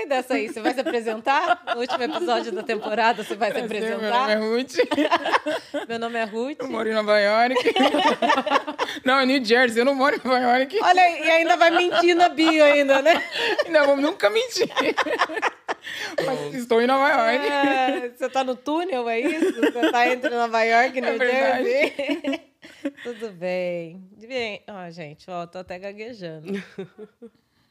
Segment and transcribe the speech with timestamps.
[0.00, 0.48] gostei dessa aí.
[0.48, 1.62] Você vai se apresentar?
[1.74, 3.98] No último episódio da temporada, você vai se apresentar?
[3.98, 4.74] Meu nome é Ruth.
[5.88, 6.58] Meu nome é Ruth.
[6.60, 7.74] Eu moro em Nova York.
[9.04, 10.78] não, é New Jersey, eu não moro em Nova York.
[10.82, 13.22] Olha, e ainda vai mentir na bio ainda, né?
[13.68, 14.68] Não, vou nunca mentir.
[16.24, 17.46] Mas estou em Nova York.
[17.48, 19.52] É, você tá no túnel, é isso?
[19.52, 22.40] Você tá entre Nova York e New É Jersey?
[23.02, 24.02] Tudo bem.
[24.18, 26.52] Bem, ó, gente, ó, tô até gaguejando.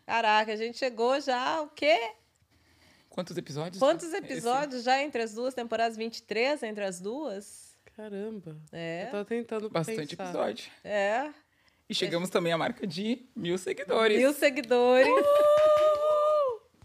[0.06, 1.98] Caraca, a gente chegou já, o quê?
[3.20, 3.80] Quantos episódios?
[3.80, 5.98] Quantos episódios já entre as duas temporadas?
[5.98, 7.76] 23 entre as duas?
[7.98, 8.56] Caramba.
[8.72, 9.08] É.
[9.08, 10.30] Eu tô tentando Bastante pensar.
[10.30, 10.72] episódio.
[10.86, 11.30] É.
[11.90, 14.18] E chegamos também à marca de mil seguidores.
[14.18, 15.06] Mil seguidores.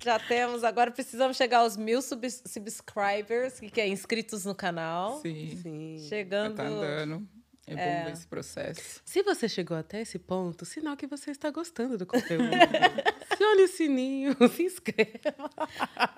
[0.02, 5.20] Já temos, agora precisamos chegar aos mil sub subscribers, que é inscritos no canal.
[5.20, 5.56] Sim.
[5.62, 5.98] Sim.
[6.00, 6.56] Já Chegando.
[6.56, 7.28] tá andando.
[7.66, 9.00] É bom ver esse processo.
[9.04, 12.44] Se você chegou até esse ponto, sinal que você está gostando do conteúdo.
[13.30, 15.50] Acione o sininho, se inscreva.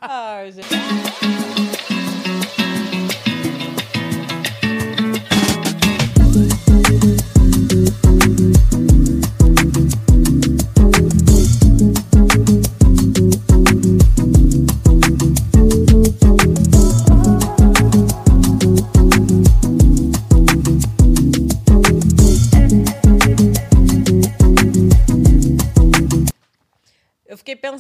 [0.01, 2.06] Ai, gente.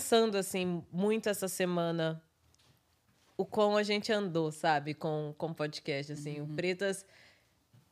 [0.07, 2.23] Pensando, assim, muito essa semana
[3.37, 6.41] o quão a gente andou, sabe, com com o podcast, assim.
[6.41, 7.05] O Pretas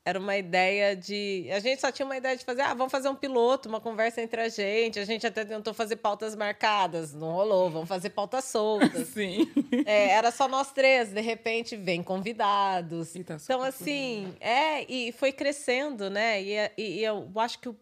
[0.04, 1.48] era uma ideia de...
[1.50, 4.22] A gente só tinha uma ideia de fazer, ah, vamos fazer um piloto, uma conversa
[4.22, 4.98] entre a gente.
[5.00, 7.68] A gente até tentou fazer pautas marcadas, não rolou.
[7.70, 9.08] Vamos fazer pautas soltas.
[9.12, 9.50] Sim.
[9.84, 13.12] É, era só nós três, de repente vem convidados.
[13.12, 16.40] Tá então, assim, é, e foi crescendo, né?
[16.42, 17.76] E, e- e eu acho que o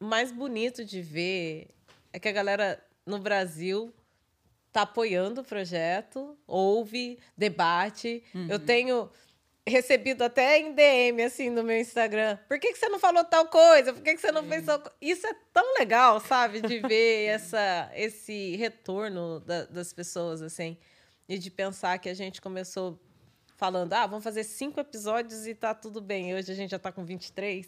[0.00, 1.68] mais bonito de ver
[2.12, 3.92] é que a galera no Brasil
[4.72, 8.22] tá apoiando o projeto, ouve, debate.
[8.48, 9.08] Eu tenho
[9.66, 12.36] recebido até em DM, assim, no meu Instagram.
[12.48, 13.92] Por que, que você não falou tal coisa?
[13.94, 14.94] Por que, que você não fez tal coisa?
[15.00, 16.60] Isso é tão legal, sabe?
[16.60, 20.76] De ver essa, esse retorno da- das pessoas, assim.
[21.28, 23.00] E de pensar que a gente começou
[23.56, 26.34] falando, ah, vamos fazer cinco episódios e tá tudo bem.
[26.34, 27.64] Hoje a gente já tá com 23.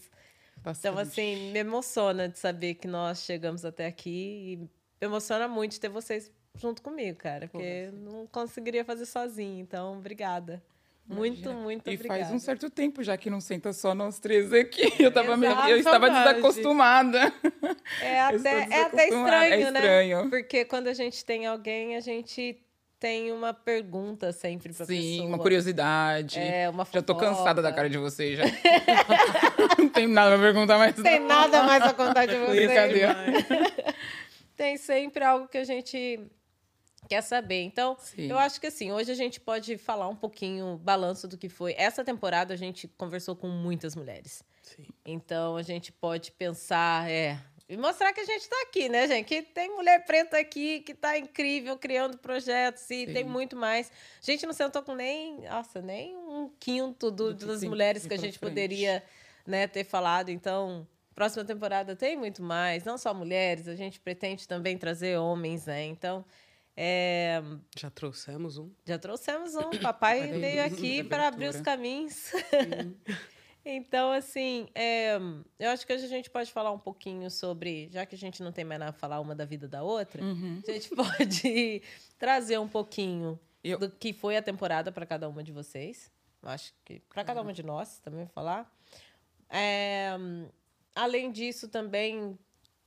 [0.58, 0.98] Então, Bastante.
[1.00, 4.68] assim, me emociona de saber que nós chegamos até aqui
[5.00, 9.60] emociona muito ter vocês junto comigo, cara, porque não conseguiria fazer sozinho.
[9.60, 10.62] Então, obrigada.
[11.08, 11.62] Muito, Imagina.
[11.62, 12.20] muito E obrigada.
[12.20, 14.82] faz um certo tempo já que não senta só nós três aqui.
[14.98, 17.32] Eu tava Exato, eu estava desacostumada.
[18.02, 19.78] É até, é até desacostumada, é estranho, né?
[19.78, 20.30] estranho.
[20.30, 22.60] Porque quando a gente tem alguém, a gente
[22.98, 25.28] tem uma pergunta sempre pra Sim, pessoa.
[25.28, 26.40] uma curiosidade.
[26.40, 27.36] É, uma Já tô fofoca.
[27.36, 28.44] cansada da cara de vocês já.
[29.78, 30.96] não tem nada pra perguntar mais.
[30.96, 31.28] Não tem não.
[31.28, 32.66] nada mais a contar de vocês.
[32.66, 33.16] Brincadeira.
[34.56, 36.20] Tem sempre algo que a gente
[37.08, 37.62] quer saber.
[37.62, 38.28] Então, Sim.
[38.30, 41.74] eu acho que assim, hoje a gente pode falar um pouquinho, balanço do que foi.
[41.78, 44.42] Essa temporada a gente conversou com muitas mulheres.
[44.62, 44.86] Sim.
[45.04, 47.38] Então, a gente pode pensar, é.
[47.68, 49.26] E mostrar que a gente está aqui, né, gente?
[49.26, 53.12] Que tem mulher preta aqui, que tá incrível, criando projetos, e Sim.
[53.12, 53.90] tem muito mais.
[54.22, 58.14] A gente não sentou com nem, nossa, nem um quinto do- Do das mulheres que
[58.14, 59.02] a gente poderia
[59.44, 60.28] né, ter falado.
[60.28, 65.66] Então, próxima temporada tem muito mais, não só mulheres, a gente pretende também trazer homens,
[65.66, 65.82] né?
[65.86, 66.24] Então,
[66.76, 67.40] é,
[67.76, 68.70] Já trouxemos um.
[68.84, 69.70] já trouxemos um.
[69.82, 72.30] Papai veio aqui para abrir os caminhos.
[73.64, 75.16] então, assim, é,
[75.58, 78.42] eu acho que hoje a gente pode falar um pouquinho sobre, já que a gente
[78.42, 80.62] não tem mais nada a falar uma da vida da outra, Uhum.
[80.68, 81.82] a gente pode
[82.18, 86.10] trazer um pouquinho Eu- do que foi a temporada para cada uma de vocês.
[86.42, 88.70] Acho que para cada uma de nós também vou falar.
[89.50, 90.10] É,
[90.96, 92.36] além disso, também,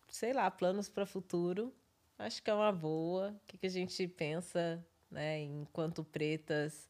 [0.10, 1.74] sei lá, planos para o futuro.
[2.18, 3.30] Acho que é uma boa.
[3.30, 6.90] O que, que a gente pensa, né, enquanto pretas.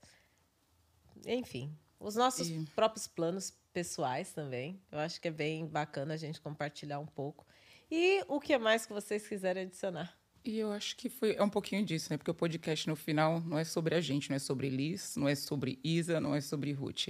[1.26, 4.82] Enfim, os nossos E- próprios planos pessoais também.
[4.92, 7.46] Eu acho que é bem bacana a gente compartilhar um pouco.
[7.92, 10.19] E o que mais que vocês quiserem adicionar?
[10.50, 12.18] E eu acho que foi é um pouquinho disso, né?
[12.18, 15.28] Porque o podcast no final não é sobre a gente, não é sobre Liz, não
[15.28, 17.10] é sobre Isa, não é sobre Ruth.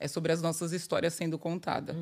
[0.00, 1.94] É sobre as nossas histórias sendo contadas.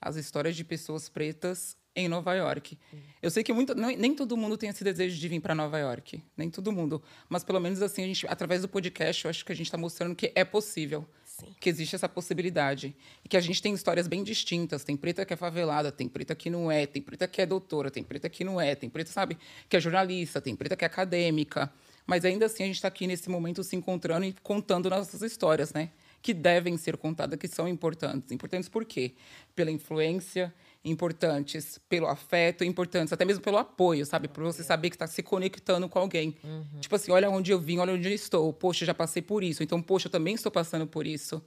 [0.00, 2.78] As histórias de pessoas pretas em Nova York.
[3.20, 5.76] Eu sei que muito, não- nem todo mundo tem esse desejo de vir para Nova
[5.78, 9.44] York, nem todo mundo, mas pelo menos assim a gente, através do podcast, eu acho
[9.44, 11.04] que a gente está mostrando que é possível.
[11.40, 11.54] Sim.
[11.58, 12.94] Que existe essa possibilidade.
[13.24, 14.84] E que a gente tem histórias bem distintas.
[14.84, 17.90] Tem preta que é favelada, tem preta que não é, tem preta que é doutora,
[17.90, 19.36] tem preta que não é, tem preta, sabe,
[19.68, 21.72] que é jornalista, tem preta que é acadêmica.
[22.06, 25.72] Mas ainda assim a gente está aqui nesse momento se encontrando e contando nossas histórias,
[25.72, 25.90] né?
[26.22, 28.32] Que devem ser contadas, que são importantes.
[28.32, 29.14] Importantes por quê?
[29.54, 30.52] Pela influência
[30.84, 34.28] importantes pelo afeto, importantes até mesmo pelo apoio, sabe?
[34.28, 36.36] Por você saber que está se conectando com alguém.
[36.42, 36.80] Uhum.
[36.80, 38.52] Tipo assim, olha onde eu vim, olha onde eu estou.
[38.52, 39.62] Poxa, já passei por isso.
[39.62, 41.42] Então, poxa, eu também estou passando por isso.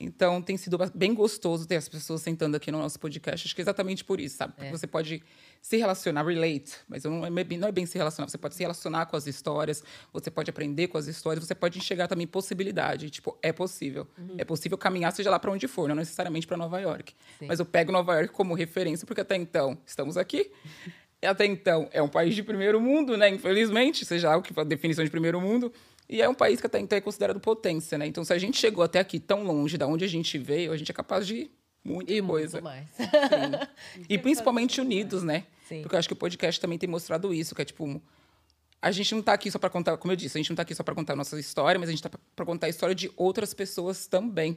[0.00, 3.46] Então, tem sido bem gostoso ter as pessoas sentando aqui no nosso podcast.
[3.46, 4.52] Acho que é exatamente por isso, sabe?
[4.52, 4.70] Porque é.
[4.70, 5.20] você pode
[5.60, 8.28] se relacionar, relate, mas não é, bem, não é bem se relacionar.
[8.28, 11.78] Você pode se relacionar com as histórias, você pode aprender com as histórias, você pode
[11.78, 13.10] enxergar também possibilidade.
[13.10, 14.06] Tipo, é possível.
[14.16, 14.36] Uhum.
[14.38, 17.12] É possível caminhar, seja lá para onde for, não necessariamente para Nova York.
[17.40, 17.46] Sim.
[17.48, 20.50] Mas eu pego Nova York como referência, porque até então estamos aqui.
[21.20, 23.28] Até então é um país de primeiro mundo, né?
[23.28, 25.72] Infelizmente, seja lá o que for a definição de primeiro mundo.
[26.08, 28.06] E é um país que até então é considerado potência, né?
[28.06, 30.76] Então, se a gente chegou até aqui tão longe da onde a gente veio, a
[30.76, 31.50] gente é capaz de
[31.84, 32.60] muita e coisa.
[32.60, 32.86] Muito mais.
[34.08, 35.44] e principalmente unidos, né?
[35.68, 35.82] Sim.
[35.82, 38.00] Porque eu acho que o podcast também tem mostrado isso, que é tipo.
[38.80, 40.62] A gente não está aqui só para contar, como eu disse, a gente não está
[40.62, 42.94] aqui só para contar a nossa história, mas a gente está para contar a história
[42.94, 44.56] de outras pessoas também.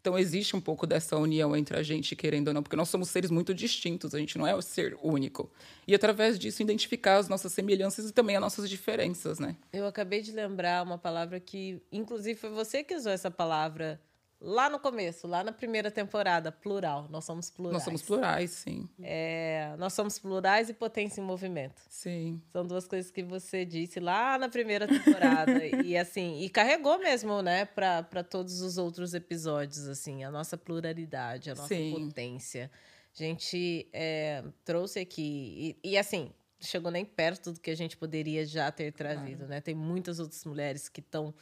[0.00, 3.08] Então existe um pouco dessa união entre a gente, querendo ou não, porque nós somos
[3.08, 5.50] seres muito distintos, a gente não é o ser único.
[5.86, 9.56] E através disso identificar as nossas semelhanças e também as nossas diferenças, né?
[9.72, 14.00] Eu acabei de lembrar uma palavra que, inclusive, foi você que usou essa palavra
[14.40, 17.08] lá no começo, lá na primeira temporada, plural.
[17.10, 17.74] Nós somos plurais.
[17.74, 18.88] Nós somos plurais, sim.
[19.02, 21.82] É, nós somos plurais e potência em movimento.
[21.88, 22.40] Sim.
[22.52, 25.64] São duas coisas que você disse lá na primeira temporada.
[25.84, 31.50] e assim, e carregou mesmo, né, para todos os outros episódios, assim, a nossa pluralidade,
[31.50, 31.92] a nossa sim.
[31.92, 32.70] potência.
[33.14, 35.76] A gente é, trouxe aqui.
[35.82, 39.50] E, e, assim, chegou nem perto do que a gente poderia já ter trazido, claro.
[39.50, 39.60] né?
[39.60, 41.34] Tem muitas outras mulheres que estão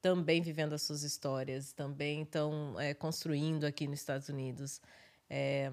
[0.00, 4.80] também vivendo as suas histórias, também estão é, construindo aqui nos Estados Unidos.
[5.28, 5.70] É,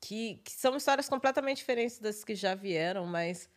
[0.00, 3.48] que, que, são histórias completamente diferentes das que já vieram, mas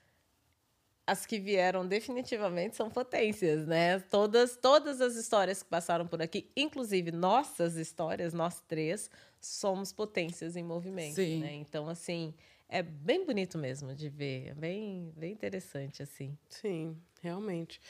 [1.06, 4.00] as que vieram definitivamente são potências, né?
[4.00, 9.10] Todas, todas as histórias que passaram por aqui, inclusive nossas histórias, nós três,
[9.40, 11.40] somos potências em movimento, Sim.
[11.40, 11.54] né?
[11.54, 12.34] Então, assim,
[12.70, 16.38] é bem bonito mesmo de ver, é bem, bem interessante, assim.
[16.50, 17.82] Sim, realmente.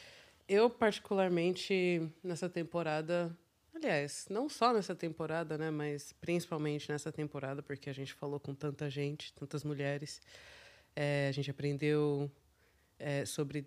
[0.54, 3.34] Eu, particularmente, nessa temporada.
[3.74, 5.72] Aliás, não só nessa temporada, né?
[5.72, 10.22] Mas principalmente nessa temporada, porque a gente falou com tanta gente, tantas mulheres.
[10.94, 12.30] É, a gente aprendeu
[13.00, 13.66] é, sobre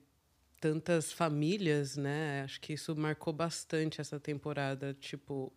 [0.61, 2.43] tantas famílias, né?
[2.43, 4.93] Acho que isso marcou bastante essa temporada.
[4.93, 5.51] Tipo,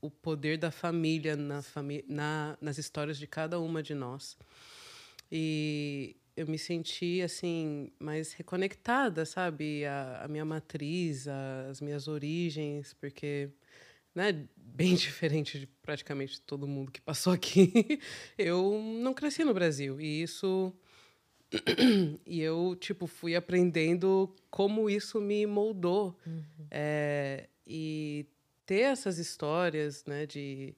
[0.00, 4.38] o poder da família na, nas histórias de cada uma de nós.
[5.28, 12.06] E eu me senti assim mais reconectada, sabe, a, a minha matriz, a, as minhas
[12.06, 13.50] origens, porque
[14.14, 18.00] né, bem diferente de praticamente todo mundo que passou aqui,
[18.38, 20.00] eu não cresci no Brasil.
[20.00, 20.72] E isso
[22.24, 26.16] e eu tipo fui aprendendo como isso me moldou.
[26.24, 26.42] Uhum.
[26.70, 28.26] é, e
[28.64, 30.76] ter essas histórias, né, de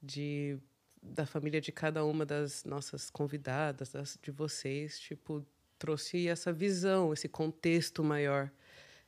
[0.00, 0.58] de
[1.02, 5.44] da família de cada uma das nossas convidadas, das, de vocês, tipo,
[5.78, 8.50] trouxe essa visão, esse contexto maior.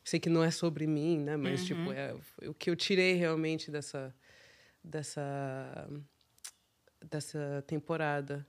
[0.03, 1.37] Sei que não é sobre mim, né?
[1.37, 1.67] Mas, uhum.
[1.67, 2.15] tipo, é,
[2.49, 4.15] o que eu tirei realmente dessa,
[4.83, 5.89] dessa,
[7.09, 8.47] dessa temporada.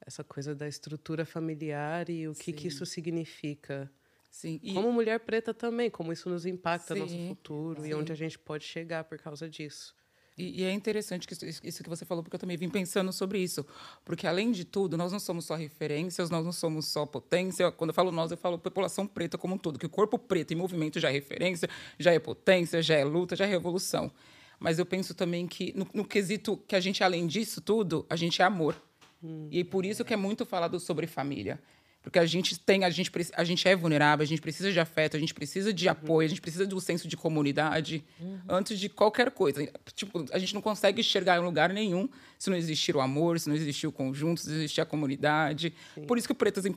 [0.00, 3.90] Essa coisa da estrutura familiar e o que, que isso significa.
[4.30, 4.60] Sim.
[4.62, 4.72] E...
[4.72, 7.88] Como mulher preta também, como isso nos impacta no nosso futuro Sim.
[7.88, 9.96] e onde a gente pode chegar por causa disso.
[10.38, 13.10] E, e, é interessante que isso, isso, que você falou, porque eu também vim pensando
[13.10, 13.64] sobre isso.
[14.04, 17.72] Porque, além de tudo, nós não somos só referências, nós não somos só potência.
[17.72, 20.52] Quando eu falo nós, eu falo população preta como um todo, que o corpo preto
[20.52, 24.12] em movimento já é referência, já é potência, já é luta, já é revolução.
[24.58, 28.16] Mas eu penso também que, no, no quesito que a gente, além disso tudo, a
[28.16, 28.76] gente é amor.
[29.22, 31.58] Hum, e por isso que é muito falado sobre família.
[32.06, 35.16] Porque a gente tem, a gente, a gente é vulnerável, a gente precisa de afeto,
[35.16, 38.38] a gente precisa de apoio, a gente precisa do senso de comunidade uhum.
[38.48, 39.68] antes de qualquer coisa.
[39.92, 42.08] Tipo, a gente não consegue enxergar em lugar nenhum
[42.38, 45.74] se não existir o amor, se não existir o conjunto, se não existir a comunidade.
[45.94, 46.02] Sim.
[46.04, 46.74] Por isso que o Pretas em,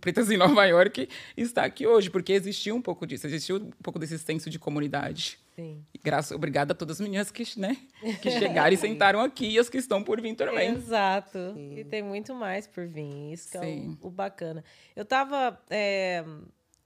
[0.00, 3.98] Pretas em Nova York está aqui hoje, porque existiu um pouco disso, existiu um pouco
[3.98, 5.38] desse senso de comunidade.
[5.56, 5.82] Sim.
[6.04, 7.78] Graças, obrigada a todas as meninas que, né,
[8.20, 10.70] que chegaram e sentaram aqui e as que estão por vir também.
[10.70, 11.54] Exato.
[11.54, 11.78] Sim.
[11.78, 13.32] E tem muito mais por vir.
[13.32, 13.96] Isso que Sim.
[14.00, 14.62] é o, o, bacana.
[14.94, 16.22] Eu estava é,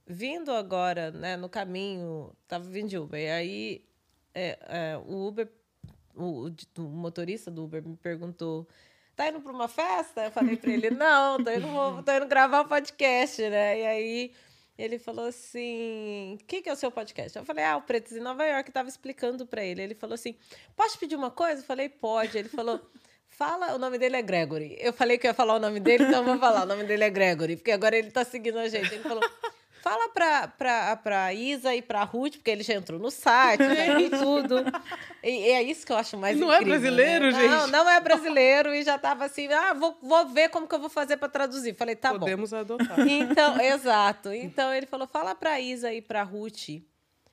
[0.06, 3.84] vindo agora, né, no caminho, estava vindo de Uber, e aí
[4.32, 5.50] é, é, o Uber,
[6.14, 8.66] o, o, motorista do Uber me perguntou
[9.16, 10.24] tá indo para uma festa?
[10.24, 13.80] Eu falei para ele, não, tô indo, tô indo gravar um podcast, né?
[13.80, 14.32] E aí
[14.80, 17.36] ele falou assim: o que, que é o seu podcast?
[17.36, 18.70] Eu falei: ah, o Pretos em Nova York.
[18.70, 19.82] estava explicando para ele.
[19.82, 20.34] Ele falou assim:
[20.74, 21.60] posso pedir uma coisa?
[21.60, 22.38] Eu falei: pode.
[22.38, 22.80] Ele falou.
[23.28, 24.76] Fala, o nome dele é Gregory.
[24.78, 26.64] Eu falei que eu ia falar o nome dele, então eu vou falar.
[26.64, 28.92] O nome dele é Gregory, porque agora ele tá seguindo a gente.
[28.92, 29.22] Ele falou:
[29.82, 33.94] fala pra, pra, pra Isa e pra Ruth, porque ele já entrou no site, já
[33.98, 34.56] vi tudo.
[35.22, 36.80] E, e é isso que eu acho mais Não é incrível.
[36.80, 37.32] brasileiro, né?
[37.32, 37.50] gente?
[37.50, 40.80] Não, não é brasileiro e já tava assim, ah, vou, vou ver como que eu
[40.80, 41.74] vou fazer pra traduzir.
[41.74, 42.20] Falei, tá bom.
[42.20, 42.98] Podemos adotar.
[43.00, 44.32] Então, exato.
[44.32, 46.82] Então ele falou: fala pra Isa e pra Ruth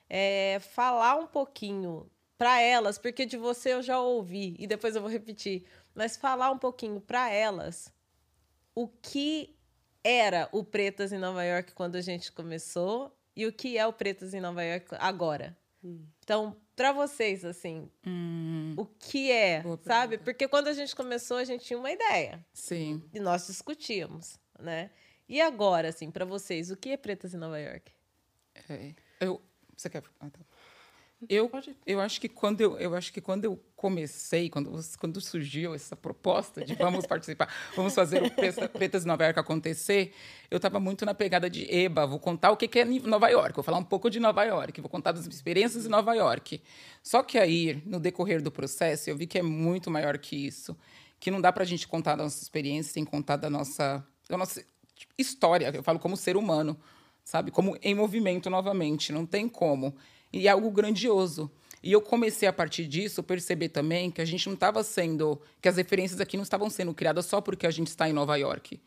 [0.10, 5.02] é, falar um pouquinho pra elas, porque de você eu já ouvi e depois eu
[5.02, 7.92] vou repetir, mas falar um pouquinho pra elas
[8.76, 9.57] o que
[10.04, 13.94] era o Pretas em Nova York quando a gente começou e o que é o
[13.94, 15.56] Pretas em Nova York agora.
[16.24, 20.12] Então, pra vocês, assim, Hum, o que é, Boa sabe?
[20.18, 20.24] pergunta.
[20.32, 23.02] Porque quando a gente começou, a gente tinha uma ideia sim.
[23.14, 24.90] e nós discutíamos, né?
[25.30, 27.92] E agora, assim, pra vocês, o que é Pretas em Nova York?
[28.70, 29.42] É, eu,
[29.76, 30.04] você quer?
[30.20, 30.40] Ah, tá.
[31.28, 31.50] Eu,
[31.86, 35.96] eu acho que quando eu, eu acho que quando eu comecei, quando, quando surgiu essa
[35.96, 40.14] proposta de vamos participar, vamos fazer o Preta- Pretas em Nova York acontecer,
[40.52, 43.56] eu estava muito na pegada de eba, vou contar o que que é Nova York,
[43.56, 46.62] vou falar um pouco de Nova York, vou contar das experiências em Nova York.
[47.02, 50.78] Só que aí, no decorrer do processo, eu vi que é muito maior que isso,
[51.20, 54.38] que não dá para a gente contar da nossa experiência sem contar da nossa, da
[54.38, 54.64] nossa
[55.18, 55.72] história.
[55.74, 56.80] Eu falo como ser humano,
[57.24, 57.50] sabe?
[57.50, 59.96] Como em movimento novamente, não tem como.
[60.32, 61.50] E é algo grandioso.
[61.84, 65.70] E eu comecei a partir disso perceber também que a gente não estava sendo, que
[65.70, 68.80] as referências aqui não estavam sendo criadas só porque a gente está em Nova York,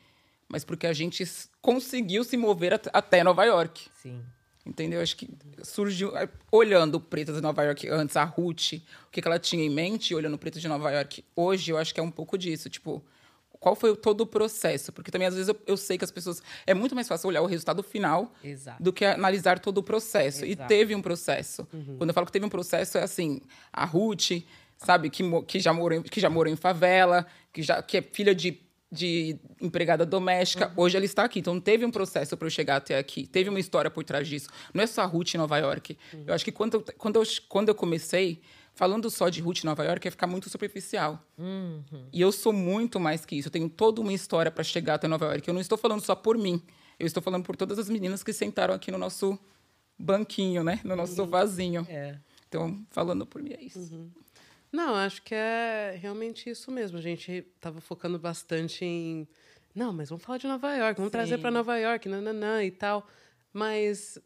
[0.48, 1.24] mas porque a gente
[1.62, 3.88] conseguiu se mover at- até Nova York.
[4.02, 4.20] Sim.
[4.66, 5.00] Entendeu?
[5.00, 5.28] Acho que
[5.62, 8.72] surgiu, eh, olhando Pretas de Nova York antes, a Ruth,
[9.06, 11.94] o que, que ela tinha em mente, olhando Pretas de Nova York hoje, eu acho
[11.94, 12.68] que é um pouco disso.
[12.68, 13.02] Tipo,
[13.60, 14.90] qual foi todo o processo?
[14.90, 16.42] Porque também, às vezes, eu, eu sei que as pessoas.
[16.66, 18.82] É muito mais fácil olhar o resultado final Exato.
[18.82, 20.46] do que analisar todo o processo.
[20.46, 20.66] E Exato.
[20.66, 21.68] teve um processo.
[21.98, 24.42] Quando eu falo que teve um processo, é assim, a Ruth,
[24.78, 28.02] sabe, que, que, já, morou em, que já morou em favela, que, já, que é
[28.02, 28.58] filha de,
[28.90, 31.40] de empregada doméstica, hoje ela está aqui.
[31.40, 33.26] Então teve um processo para eu chegar até aqui.
[33.26, 34.48] Teve uma história por trás disso.
[34.72, 35.98] Não é só a Ruth em Nova York.
[36.26, 38.40] Eu acho que quando quando, eu, quando eu comecei,
[38.74, 41.24] falando só de Ruth Nova York, ia ficar muito superficial.
[42.12, 43.48] E eu sou muito mais que isso.
[43.48, 45.46] Eu tenho toda uma história para chegar até Nova York.
[45.46, 46.62] Eu não estou falando só por mim.
[46.98, 49.38] Eu estou falando por todas as meninas que sentaram aqui no nosso
[49.98, 50.80] banquinho, né?
[50.84, 51.86] No nosso sofazinho.
[51.88, 52.18] É.
[52.48, 54.10] Então, falando por mim, é isso.
[54.72, 56.98] Não, acho que é realmente isso mesmo.
[56.98, 59.28] A gente estava focando bastante em.
[59.74, 61.42] Não, mas vamos falar de Nova York, vamos trazer Sim.
[61.42, 63.06] para Nova York, nananã e tal.
[63.52, 64.18] Mas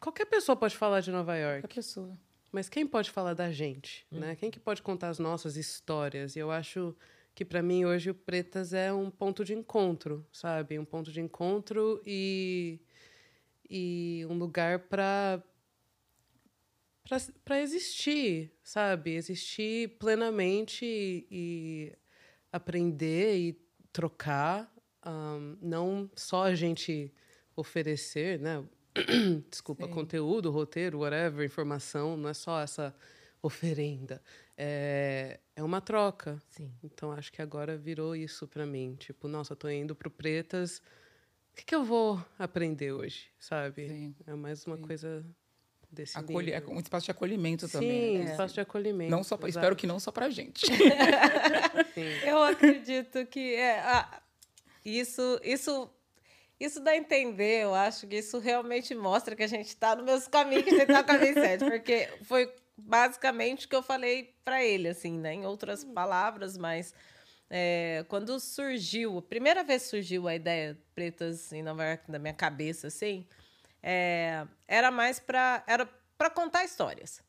[0.00, 1.64] qualquer pessoa pode falar de Nova York.
[1.64, 2.16] A pessoa.
[2.54, 4.36] Mas quem pode falar da gente, né?
[4.36, 6.36] Quem que pode contar as nossas histórias?
[6.36, 6.94] E eu acho
[7.34, 10.78] que para mim hoje o Pretas é um ponto de encontro, sabe?
[10.78, 12.78] Um ponto de encontro e
[13.68, 15.42] e um lugar para
[17.44, 19.16] para existir, sabe?
[19.16, 21.92] Existir plenamente e, e
[22.52, 23.52] aprender e
[23.92, 27.12] trocar, Ahn, não só a gente
[27.56, 28.64] oferecer, né?
[29.50, 29.92] Desculpa, Sim.
[29.92, 32.94] conteúdo, roteiro, whatever, informação, não é só essa
[33.42, 34.22] oferenda.
[34.56, 36.40] É, é uma troca.
[36.50, 36.70] Sim.
[36.82, 38.94] Então acho que agora virou isso para mim.
[38.98, 40.78] Tipo, nossa, eu tô indo pro Pretas.
[41.52, 43.88] O que, que eu vou aprender hoje, sabe?
[43.88, 44.14] Sim.
[44.26, 45.24] É mais uma coisa
[45.90, 46.74] desse Acolhe, é nível.
[46.74, 48.18] um espaço de acolhimento também.
[48.18, 48.30] Sim, né?
[48.32, 49.10] espaço de acolhimento.
[49.10, 50.66] Não só, pra- espero que não só pra gente.
[51.94, 52.08] Sim.
[52.26, 54.20] Eu acredito que é, ah,
[54.84, 55.88] isso, isso,
[56.64, 57.62] isso dá a entender.
[57.62, 60.72] Eu acho que isso realmente mostra que a gente está no mesmo caminho, que a
[60.72, 61.66] gente está no caminho certo.
[61.66, 65.34] Porque foi basicamente o que eu falei para ele, assim, né?
[65.34, 66.94] Em outras palavras, mas
[67.50, 72.34] é, quando surgiu, a primeira vez surgiu a ideia Pretas em Nova York na minha
[72.34, 73.26] cabeça, assim,
[73.82, 77.22] é, era mais para era para contar histórias.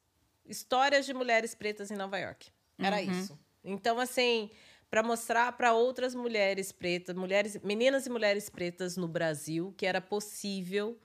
[0.46, 2.50] Histórias de mulheres pretas em Nova York.
[2.78, 3.38] Era isso.
[3.64, 4.50] Então, assim,
[4.96, 10.00] para mostrar para outras mulheres pretas, mulheres, meninas e mulheres pretas no Brasil, que era
[10.00, 10.98] possível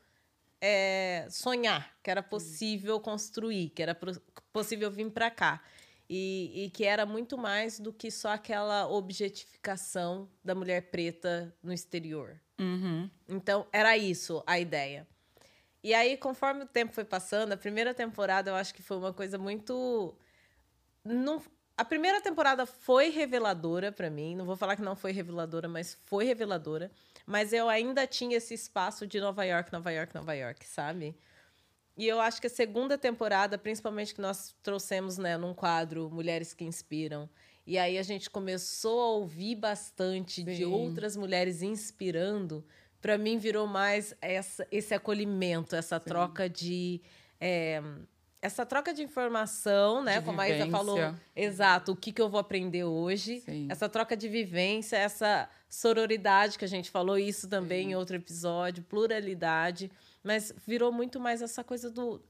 [0.60, 3.98] é, sonhar, que era possível construir, que era
[4.52, 5.60] possível vir para cá.
[6.08, 11.72] E, e que era muito mais do que só aquela objetificação da mulher preta no
[11.72, 12.40] exterior.
[12.60, 13.10] Uhum.
[13.28, 15.04] Então, era isso a ideia.
[15.82, 19.12] E aí, conforme o tempo foi passando, a primeira temporada eu acho que foi uma
[19.12, 20.16] coisa muito.
[21.04, 21.42] Não...
[21.80, 24.36] A primeira temporada foi reveladora para mim.
[24.36, 26.90] Não vou falar que não foi reveladora, mas foi reveladora.
[27.24, 31.16] Mas eu ainda tinha esse espaço de Nova York, Nova York, Nova York, sabe?
[31.96, 36.52] E eu acho que a segunda temporada, principalmente que nós trouxemos né, num quadro Mulheres
[36.52, 37.30] que Inspiram,
[37.66, 40.64] e aí a gente começou a ouvir bastante de Sim.
[40.66, 42.62] outras mulheres inspirando,
[43.00, 47.00] para mim virou mais essa, esse acolhimento, essa troca de.
[47.40, 47.82] é,
[48.42, 50.18] essa troca de informação, né?
[50.18, 51.20] De como a Isa falou, vivência.
[51.36, 53.40] exato, o que, que eu vou aprender hoje.
[53.40, 53.66] Sim.
[53.70, 57.90] Essa troca de vivência, essa sororidade que a gente falou isso também Sim.
[57.92, 59.90] em outro episódio, pluralidade,
[60.22, 62.22] mas virou muito mais essa coisa do,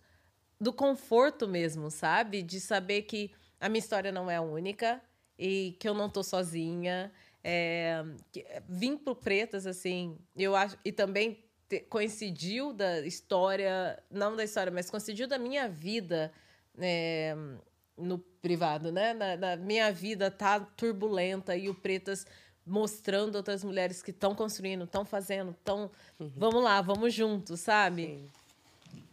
[0.61, 2.43] do conforto mesmo, sabe?
[2.43, 5.01] De saber que a minha história não é única
[5.39, 7.13] e que eu não tô sozinha.
[7.43, 14.35] É, que- vim pro Pretas, assim, eu acho, e também te- coincidiu da história, não
[14.35, 16.33] da história, mas coincidiu da minha vida
[16.77, 17.35] é,
[17.97, 19.15] no privado, né?
[19.15, 22.27] Na, na minha vida tá turbulenta e o Pretas
[22.67, 25.91] mostrando outras mulheres que estão construindo, estão fazendo, estão.
[26.19, 28.07] Vamos lá, vamos juntos, sabe?
[28.07, 28.31] Sim.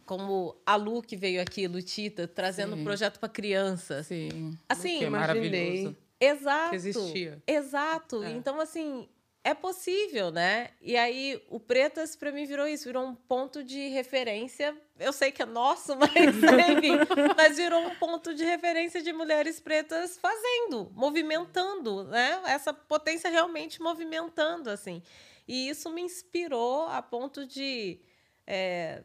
[0.04, 2.80] Como a Lu que veio aqui, Lutita, trazendo Sim.
[2.80, 4.06] um projeto para crianças.
[4.06, 4.56] Sim.
[4.68, 5.96] Assim, que é imaginei.
[6.20, 6.70] Exato.
[6.70, 7.42] Que existia.
[7.46, 8.22] Exato.
[8.24, 8.32] É.
[8.32, 9.06] Então, assim,
[9.48, 10.70] é possível, né?
[10.80, 14.76] E aí, o Pretas, pra mim, virou isso, virou um ponto de referência.
[14.98, 16.98] Eu sei que é nosso, mas enfim,
[17.34, 22.42] mas virou um ponto de referência de mulheres pretas fazendo, movimentando, né?
[22.44, 25.02] Essa potência realmente movimentando, assim.
[25.46, 28.00] E isso me inspirou a ponto de.
[28.46, 29.02] é,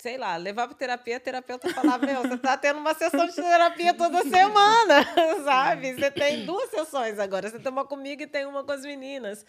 [0.00, 3.34] sei lá, levar para terapia, a terapeuta falar, meu, você tá tendo uma sessão de
[3.34, 5.04] terapia toda semana,
[5.44, 5.94] sabe?
[5.94, 9.44] Você tem duas sessões agora, você tem uma comigo e tem uma com as meninas.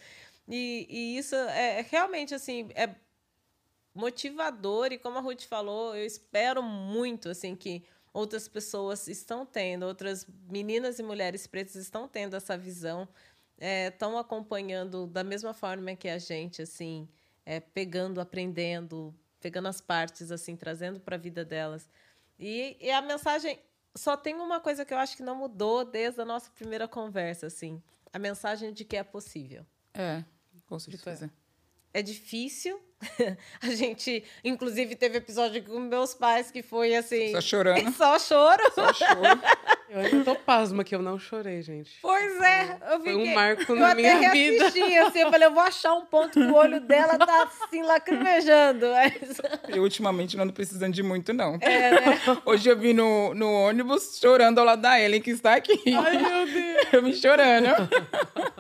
[0.48, 2.90] E, e isso é realmente, assim, é
[3.94, 9.86] motivador e como a Ruth falou, eu espero muito, assim, que outras pessoas estão tendo,
[9.86, 13.08] outras meninas e mulheres pretas estão tendo essa visão,
[13.58, 17.08] estão acompanhando da mesma forma que a gente, assim,
[17.46, 21.90] é, pegando, aprendendo, pegando as partes, assim, trazendo para a vida delas.
[22.40, 23.60] E, e a mensagem
[23.96, 27.48] só tem uma coisa que eu acho que não mudou desde a nossa primeira conversa,
[27.48, 27.82] assim,
[28.14, 29.66] a mensagem de que é possível.
[29.94, 30.24] É,
[30.66, 31.30] com certeza.
[31.94, 32.80] É difícil.
[33.62, 37.32] a gente, inclusive, teve episódio com meus pais que foi assim.
[37.32, 37.92] Só chorando.
[37.98, 38.64] Só choro.
[38.74, 39.42] Só choro.
[39.94, 41.92] Eu ainda tô pasma que eu não chorei, gente.
[42.02, 43.14] Pois é, eu Foi fiquei.
[43.16, 44.64] um marco eu na até minha vida.
[44.64, 47.82] reassisti, assim, eu falei, eu vou achar um ponto que o olho dela tá assim,
[47.84, 48.88] lacrimejando.
[48.90, 49.42] Mas...
[49.68, 51.58] Eu ultimamente não ando precisando de muito, não.
[51.60, 52.22] É, né?
[52.46, 55.78] Hoje eu vi no, no ônibus chorando ao lado da Ellen, que está aqui.
[55.94, 56.94] Ai, meu Deus.
[56.94, 57.68] Eu me chorando.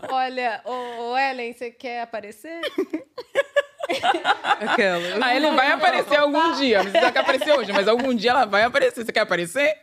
[0.10, 2.60] Olha, ô, ô Ellen, você quer aparecer?
[4.60, 5.26] Aquela.
[5.26, 6.84] A Ellen vai aparecer algum dia.
[6.84, 9.06] Não precisa que aparecer hoje, mas algum dia ela vai aparecer.
[9.06, 9.78] Você quer aparecer?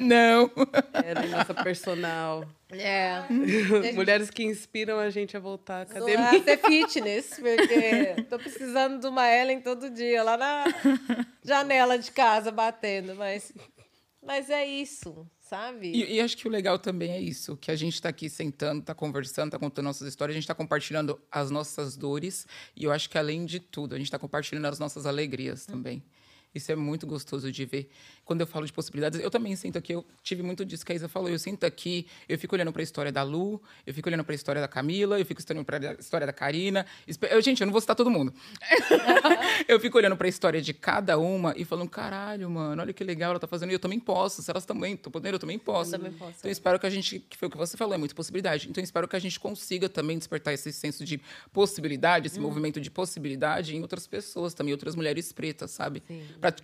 [0.00, 0.50] Não.
[0.92, 2.44] Era a nossa personal.
[2.70, 3.22] É.
[3.94, 6.42] Mulheres que inspiram a gente a voltar à Zoar academia.
[6.42, 10.64] ser fitness, porque tô precisando de uma Ellen todo dia, lá na
[11.44, 13.14] janela de casa, batendo.
[13.14, 13.52] Mas,
[14.24, 15.92] mas é isso, sabe?
[15.92, 18.82] E, e acho que o legal também é isso, que a gente tá aqui sentando,
[18.82, 22.46] tá conversando, tá contando nossas histórias, a gente tá compartilhando as nossas dores.
[22.74, 26.02] E eu acho que, além de tudo, a gente tá compartilhando as nossas alegrias também.
[26.56, 27.90] Isso é muito gostoso de ver.
[28.26, 30.94] Quando eu falo de possibilidades, eu também sinto aqui, eu tive muito disso que a
[30.96, 31.30] Isa falou.
[31.30, 34.32] Eu sinto aqui, eu fico olhando para a história da Lu, eu fico olhando para
[34.32, 36.84] a história da Camila, eu fico olhando para a história da Karina.
[37.30, 38.34] Eu, gente, eu não vou citar todo mundo.
[39.68, 43.04] eu fico olhando para a história de cada uma e falando, caralho, mano, olha que
[43.04, 43.70] legal ela tá fazendo.
[43.70, 44.42] E eu também posso.
[44.42, 45.94] Se elas também estão podendo, eu também posso.
[45.94, 46.34] Eu também posso.
[46.38, 48.68] Então, eu espero que a gente, que foi o que você falou, é muita possibilidade.
[48.68, 51.20] Então, eu espero que a gente consiga também despertar esse senso de
[51.52, 52.30] possibilidade, Hum.
[52.30, 56.02] esse movimento de possibilidade em outras pessoas também, outras mulheres pretas, sabe?
[56.06, 56.22] Sim.
[56.40, 56.54] Pra-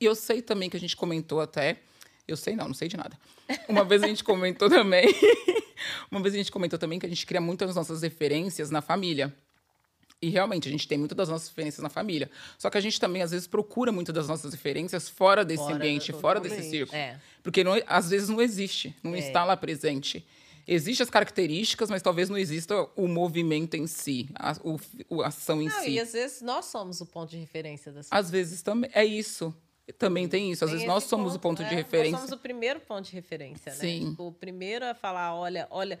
[0.00, 1.78] E eu sei também que a gente comentou até.
[2.26, 3.18] Eu sei não, não sei de nada.
[3.66, 5.06] Uma vez a gente comentou também.
[6.10, 9.34] uma vez a gente comentou também que a gente cria muitas nossas referências na família.
[10.20, 12.28] E realmente, a gente tem muito das nossas referências na família.
[12.58, 15.76] Só que a gente também, às vezes, procura muito das nossas referências fora desse Fora,
[15.76, 16.98] ambiente, fora desse círculo.
[16.98, 17.18] É.
[17.42, 19.20] Porque não- às vezes não existe, não É.
[19.20, 20.26] está lá presente.
[20.66, 25.62] Existem as características, mas talvez não exista o movimento em si, a, o, a ação
[25.62, 25.90] em Não, si.
[25.92, 29.54] e às vezes nós somos o ponto de referência das Às vezes também é isso.
[29.96, 30.64] Também tem isso.
[30.64, 31.76] Às Tem vezes nós somos o ponto de né?
[31.76, 32.12] referência.
[32.12, 33.78] Nós somos o primeiro ponto de referência, né?
[33.78, 34.10] Sim.
[34.10, 35.98] Tipo, o primeiro a falar, olha, olha,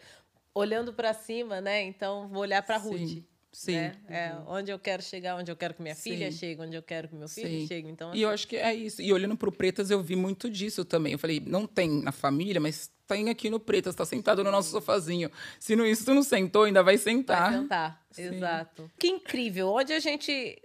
[0.54, 1.82] olhando para cima, né?
[1.82, 3.24] Então vou olhar para Sim, Ruth.
[3.52, 3.72] sim.
[3.72, 3.92] Né?
[4.08, 6.36] É, onde eu quero chegar, onde eu quero que minha filha Sim.
[6.38, 7.66] chegue, onde eu quero que meu filho Sim.
[7.66, 7.88] chegue.
[7.88, 9.00] Então, E eu acho que é isso.
[9.00, 11.12] E olhando pro Pretas, eu vi muito disso também.
[11.14, 14.70] Eu falei, não tem na família, mas tem aqui no Pretas, tá sentado no nosso
[14.70, 15.30] sofazinho.
[15.58, 17.50] Se não, isso tu não sentou, ainda vai sentar.
[17.50, 18.22] Vai sentar, Sim.
[18.34, 18.90] exato.
[18.98, 20.60] Que incrível, onde a gente...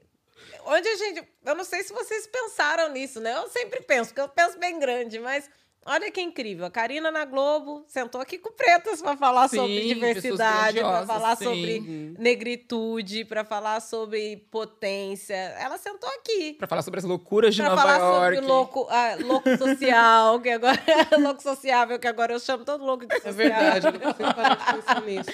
[0.65, 1.27] Onde a gente...
[1.45, 3.35] Eu não sei se vocês pensaram nisso, né?
[3.37, 5.49] Eu sempre penso, porque eu penso bem grande, mas...
[5.85, 6.65] Olha que incrível.
[6.65, 11.35] A Karina na Globo sentou aqui com pretas para falar Sim, sobre diversidade, para falar
[11.35, 11.43] sim.
[11.43, 15.35] sobre negritude, para falar sobre potência.
[15.35, 16.53] Ela sentou aqui.
[16.53, 18.35] Pra falar sobre as loucuras de Para Nova falar York.
[18.35, 20.79] sobre louco, ah, louco social, que agora
[21.19, 23.33] louco sociável, que agora eu chamo todo louco de É social.
[23.33, 25.31] verdade, eu não consigo parar de pensar nisso.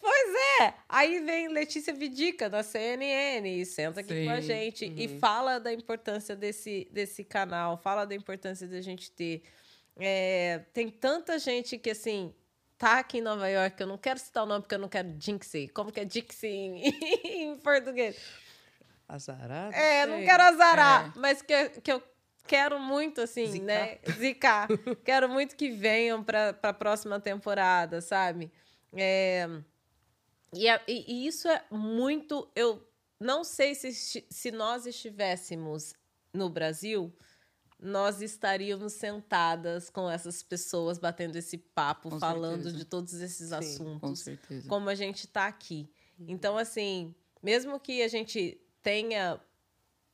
[0.00, 0.74] Pois é!
[0.88, 4.24] Aí vem Letícia Vidica, da CNN, e senta aqui Sim.
[4.24, 9.10] com a gente e fala da importância desse, desse canal, fala da importância da gente
[9.10, 9.42] ter.
[9.98, 12.34] É, tem tanta gente que, assim,
[12.78, 15.14] tá aqui em Nova York, eu não quero citar o nome porque eu não quero
[15.20, 15.68] jinxie.
[15.68, 16.82] Como que é jinxie em,
[17.52, 18.16] em português?
[19.06, 19.74] Azarado?
[19.74, 20.24] É, não sei.
[20.24, 22.02] quero azarar, mas que, que eu
[22.46, 23.66] quero muito, assim, Zicar.
[23.66, 23.98] né?
[24.16, 24.68] Zicar.
[25.04, 28.50] quero muito que venham para a próxima temporada, sabe?
[28.96, 29.46] É,
[30.54, 32.48] e, a- e- e isso é muito.
[32.54, 32.86] Eu
[33.18, 33.92] não sei se,
[34.28, 35.94] se nós estivéssemos
[36.32, 37.12] no Brasil,
[37.78, 42.76] nós estaríamos sentadas com essas pessoas batendo esse papo, Com falando certeza.
[42.76, 44.68] de todos esses Sim, Com assuntos certeza.
[44.68, 45.88] como a gente está aqui.
[46.18, 49.40] Então, assim, mesmo que a gente tenha.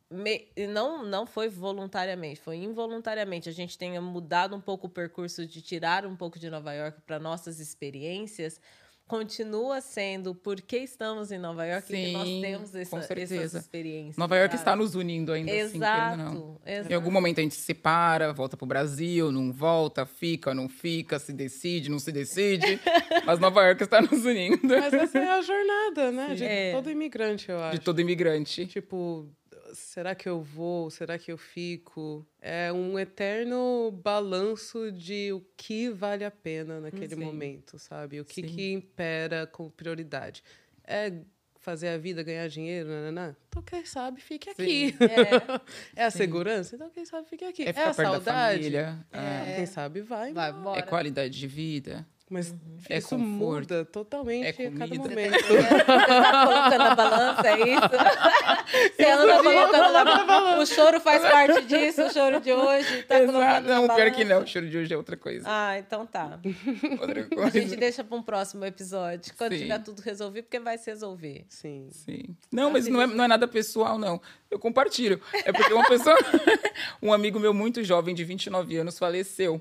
[0.09, 3.49] me- não, não foi voluntariamente, foi involuntariamente.
[3.49, 7.01] A gente tenha mudado um pouco o percurso de tirar um pouco de Nova York
[7.03, 8.61] para nossas experiências,
[9.07, 13.37] continua sendo porque estamos em Nova York que nós Sim, temos essa, com certeza.
[13.37, 14.17] essas experiências.
[14.17, 14.61] Nova York sabe?
[14.61, 16.61] está nos unindo ainda assim, Exato, ou não.
[16.67, 16.93] exato.
[16.93, 21.19] Em algum momento a gente se separa, volta pro Brasil, não volta, fica, não fica,
[21.19, 22.81] se decide, não se decide.
[23.25, 24.59] mas Nova York está nos unindo.
[24.69, 26.35] Mas essa é a jornada, né?
[26.35, 26.73] De É.
[26.73, 27.79] todo imigrante, eu acho.
[27.79, 28.67] De todo imigrante.
[28.67, 29.29] Tipo,
[29.77, 30.91] será que eu vou?
[30.91, 32.27] Será que eu fico?
[32.41, 37.21] É um eterno balanço de o que vale a pena naquele Sim.
[37.25, 38.21] momento, sabe?
[38.21, 38.47] O que, Sim.
[38.47, 40.43] que impera com prioridade.
[40.85, 41.13] É
[41.61, 43.37] fazer a vida, ganhar dinheiro, nananã?
[43.49, 44.95] Então, quem sabe, fique aqui.
[45.97, 46.19] É, a Sim.
[46.19, 46.77] segurança?
[46.77, 47.63] Então, quem sabe, fique aqui.
[47.63, 48.23] É É, a perto da saudade?
[48.61, 49.07] família.
[49.13, 50.33] É, Quem sabe, vai.
[50.33, 50.63] Vai, embora.
[50.63, 50.79] bora.
[50.79, 52.07] É qualidade de vida.
[52.29, 52.53] Mas
[52.89, 53.73] É isso conforto.
[53.73, 55.39] muda totalmente É a cada momento.
[55.47, 57.81] Você tá colocando a balança, é isso?
[58.97, 60.59] Você anda colocando na balança.
[60.61, 63.05] O choro faz parte disso, o choro de hoje.
[63.05, 63.33] Tá Exato.
[63.33, 64.43] colocando na Não, pior que não.
[64.43, 65.45] O cheiro de hoje é outra coisa.
[65.49, 66.41] Ah, então tá.
[67.01, 67.51] Outra A coisa.
[67.61, 69.59] gente deixa para um próximo episódio, quando Sim.
[69.63, 71.45] tiver tudo resolvido, porque vai se resolver.
[71.49, 71.89] Sim.
[71.93, 72.37] Sim.
[72.51, 74.21] Não, mas não é, não é nada pessoal, não.
[74.51, 75.21] Eu compartilho.
[75.45, 76.17] É porque uma pessoa,
[77.01, 79.61] um amigo meu muito jovem, de 29 anos, faleceu.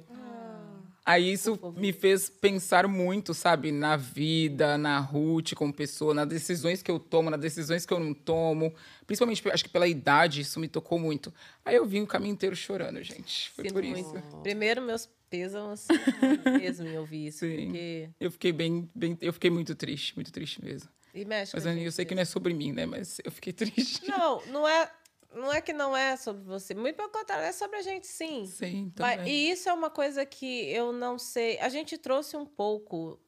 [1.06, 6.82] Aí isso me fez pensar muito, sabe, na vida, na Ruth como pessoa, nas decisões
[6.82, 8.74] que eu tomo, nas decisões que eu não tomo.
[9.06, 11.32] Principalmente, acho que pela idade, isso me tocou muito.
[11.64, 13.52] Aí eu vim o caminho inteiro chorando, gente.
[13.52, 14.00] Foi por muito.
[14.00, 14.42] isso.
[14.42, 15.86] Primeiro, meus pêsames
[16.60, 17.66] mesmo em ouvir isso, Sim.
[17.66, 18.10] porque...
[18.20, 20.90] Eu fiquei bem, bem, eu fiquei muito triste, muito triste mesmo.
[21.14, 22.86] E mexe Mas eu sei que não é sobre mim, né?
[22.86, 24.10] Mas eu fiquei triste.
[24.10, 24.92] Não, não é,
[25.36, 26.74] não é que não é sobre você.
[26.74, 28.46] Muito pelo contrário, é sobre a gente, sim.
[28.46, 29.32] Sim, Mas- também.
[29.34, 31.60] e isso é uma coisa que eu não sei.
[31.60, 33.20] A gente trouxe um pouco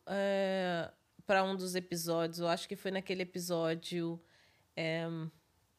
[1.26, 2.40] para um dos episódios.
[2.40, 4.20] Eu acho que foi naquele episódio.
[4.76, 5.06] é,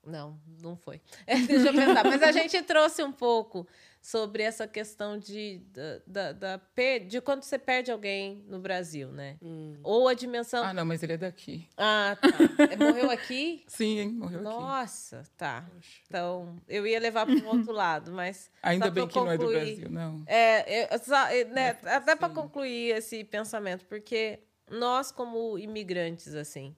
[0.08, 1.00] não, não foi.
[1.46, 2.04] deixa eu pensar.
[2.04, 3.66] Mas a gente trouxe um pouco
[4.00, 5.58] sobre essa questão de,
[6.06, 6.60] da, da, da
[7.06, 9.36] de quando você perde alguém no Brasil, né?
[9.82, 10.64] Ou a dimensão.
[10.64, 11.68] Ah, não, mas ele é daqui.
[11.76, 12.28] Ah, tá.
[12.70, 13.64] É, Morreu aqui?
[13.68, 14.08] Sim, hein?
[14.12, 14.44] Morreu aqui.
[14.48, 15.68] Nossa, tá.
[16.06, 18.50] Então, eu ia levar para o outro lado, mas.
[18.62, 20.22] Ainda bem que não é do concluir- Brasil, não.
[20.26, 24.38] É, eu- só- é, né, É, até para concluir esse pensamento, porque
[24.70, 26.74] nós, como imigrantes, assim,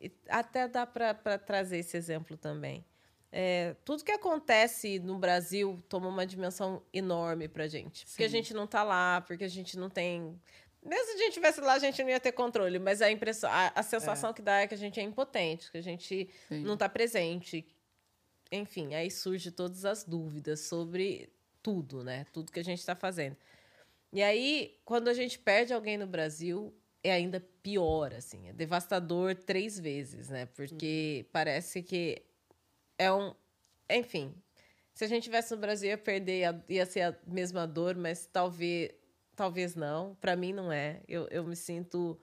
[0.00, 2.84] e até dá para trazer esse exemplo também.
[3.32, 8.04] É, tudo que acontece no Brasil toma uma dimensão enorme pra gente.
[8.06, 8.36] Porque a Sim.
[8.36, 10.40] gente não tá lá, porque a gente não tem.
[10.82, 13.50] Mesmo se a gente estivesse lá, a gente não ia ter controle, mas a impressão,
[13.50, 16.62] a, a sensação que dá é que a gente é impotente, que a gente Sim.
[16.64, 17.66] não está presente.
[18.50, 21.32] Enfim, aí surge todas as dúvidas sobre
[21.62, 22.26] tudo, né?
[22.32, 23.36] Tudo que a gente está fazendo.
[24.12, 28.48] E aí, quando a gente perde alguém no Brasil, é ainda pior, assim.
[28.48, 30.46] É devastador três vezes, né?
[30.46, 32.22] Porque parece que
[32.98, 33.34] é um...
[33.90, 34.34] Enfim,
[34.94, 38.26] se a gente tivesse no Brasil, ia perder, ia- ia ser a mesma dor, mas
[38.26, 38.90] talvez,
[39.36, 40.14] talvez não.
[40.16, 41.02] Para mim, não é.
[41.08, 42.20] Eu, eu me sinto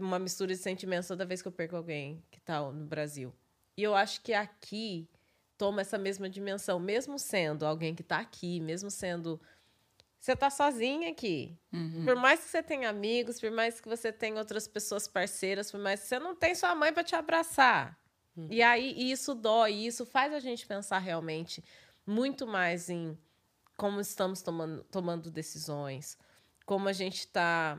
[0.00, 3.34] uma mistura de sentimentos toda vez que eu perco alguém que tá no Brasil.
[3.76, 5.08] E eu acho que aqui
[5.58, 9.40] toma essa mesma dimensão, mesmo sendo alguém que tá aqui, mesmo sendo
[10.24, 11.54] você tá sozinha aqui.
[12.02, 15.78] Por mais que você tenha amigos, por mais que você tenha outras pessoas parceiras, por
[15.78, 17.98] mais que você não tem sua mãe para te abraçar.
[18.48, 21.62] E aí isso dói, e isso faz a gente pensar realmente
[22.06, 23.18] muito mais em
[23.76, 26.16] como estamos tomando, tomando decisões,
[26.64, 27.78] como a gente está.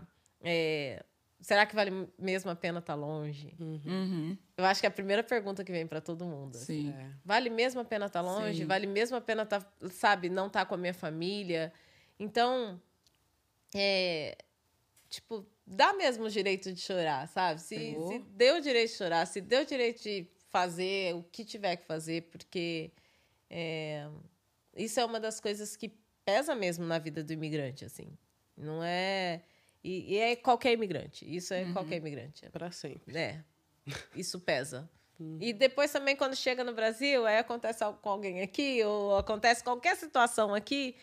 [1.41, 3.55] será que vale mesmo a pena estar longe?
[3.59, 4.37] Uhum.
[4.55, 6.57] Eu acho que é a primeira pergunta que vem para todo mundo.
[6.57, 6.83] assim.
[6.83, 6.89] Sim.
[6.91, 7.09] É.
[7.25, 8.59] Vale mesmo a pena estar longe?
[8.59, 8.65] Sim.
[8.67, 11.73] Vale mesmo a pena estar, sabe, não estar com a minha família?
[12.19, 12.81] Então,
[13.75, 14.37] é,
[15.09, 17.61] tipo, dá mesmo o direito de chorar, sabe?
[17.61, 18.07] Se, Sim.
[18.07, 21.75] se deu o direito de chorar, se deu o direito de fazer o que tiver
[21.75, 22.91] que fazer, porque
[23.49, 24.07] é,
[24.75, 25.89] isso é uma das coisas que
[26.23, 28.17] pesa mesmo na vida do imigrante, assim.
[28.57, 29.41] Não é...
[29.83, 31.23] E, e é qualquer imigrante.
[31.27, 32.49] Isso é qualquer imigrante.
[32.49, 33.15] Pra sempre.
[33.15, 33.43] É.
[34.15, 34.89] Isso pesa.
[35.39, 39.63] E depois também, quando chega no Brasil, aí acontece algo com alguém aqui, ou acontece
[39.63, 40.95] qualquer situação aqui,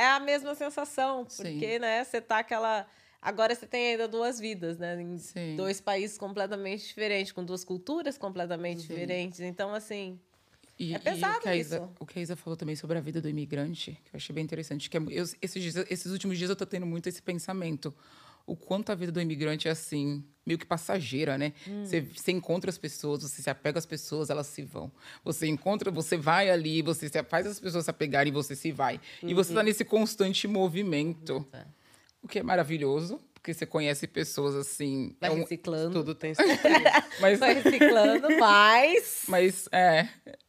[0.00, 1.26] é a mesma sensação.
[1.28, 1.42] Sim.
[1.52, 2.86] Porque, né, você tá aquela.
[3.20, 5.00] Agora você tem ainda duas vidas, né?
[5.02, 5.56] Em Sim.
[5.56, 9.40] dois países completamente diferentes, com duas culturas completamente diferentes.
[9.40, 10.18] Então, assim.
[10.78, 11.90] E, É pesado e o, Isa, isso.
[11.98, 14.44] o que a Isa falou também sobre a vida do imigrante, que eu achei bem
[14.44, 17.92] interessante, que é, eu, esses, dias- esses últimos dias eu tô tendo muito esse pensamento.
[18.48, 21.52] O quanto a vida do imigrante é assim, meio que passageira, né?
[21.68, 21.84] Hum.
[21.84, 24.90] Você, você encontra as pessoas, você se apega às pessoas, elas se vão.
[25.22, 28.72] Você encontra, você vai ali, você se, faz as pessoas se apegarem e você se
[28.72, 28.98] vai.
[29.22, 29.56] E você Uhum.
[29.56, 31.46] tá nesse constante movimento.
[31.52, 31.64] É.
[32.22, 35.14] O que é maravilhoso, porque você conhece pessoas assim.
[35.20, 35.92] Vai é um- reciclando.
[36.00, 36.58] Tudo tem sentido.
[37.20, 39.22] mas Vai reciclando, mas.
[39.28, 40.08] Mas é,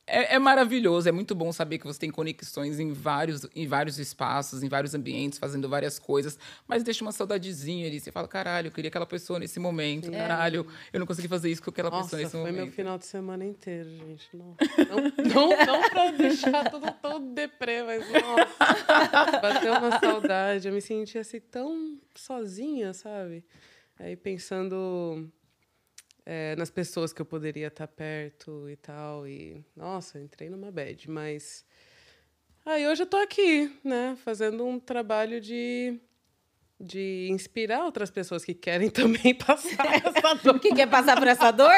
[0.10, 4.00] é, é maravilhoso, é muito bom saber que você tem conexões em vários, em vários
[4.00, 8.00] espaços, em vários ambientes, fazendo várias coisas, mas deixa uma saudadezinha ali.
[8.00, 11.62] Você fala, caralho, eu queria aquela pessoa nesse momento, caralho, eu não consegui fazer isso
[11.62, 12.76] com aquela Nossa, pessoa nesse foi meu momento.
[12.76, 14.30] final de semana inteiro, gente.
[14.34, 14.56] Não,
[14.90, 20.68] não, não, não pra deixar tudo todo deprê, mas nossa, bateu uma saudade.
[20.68, 23.44] Eu me senti assim tão sozinha, sabe?
[24.00, 25.30] Aí pensando
[26.32, 29.28] é, nas pessoas que eu poderia estar perto e tal.
[29.28, 31.66] E, nossa, entrei numa bad, mas.
[32.64, 34.16] Aí hoje eu tô aqui, né?
[34.24, 36.00] Fazendo um trabalho de.
[36.82, 40.60] De inspirar outras pessoas que querem também passar essa dor.
[40.60, 41.70] Que quer passar por essa dor?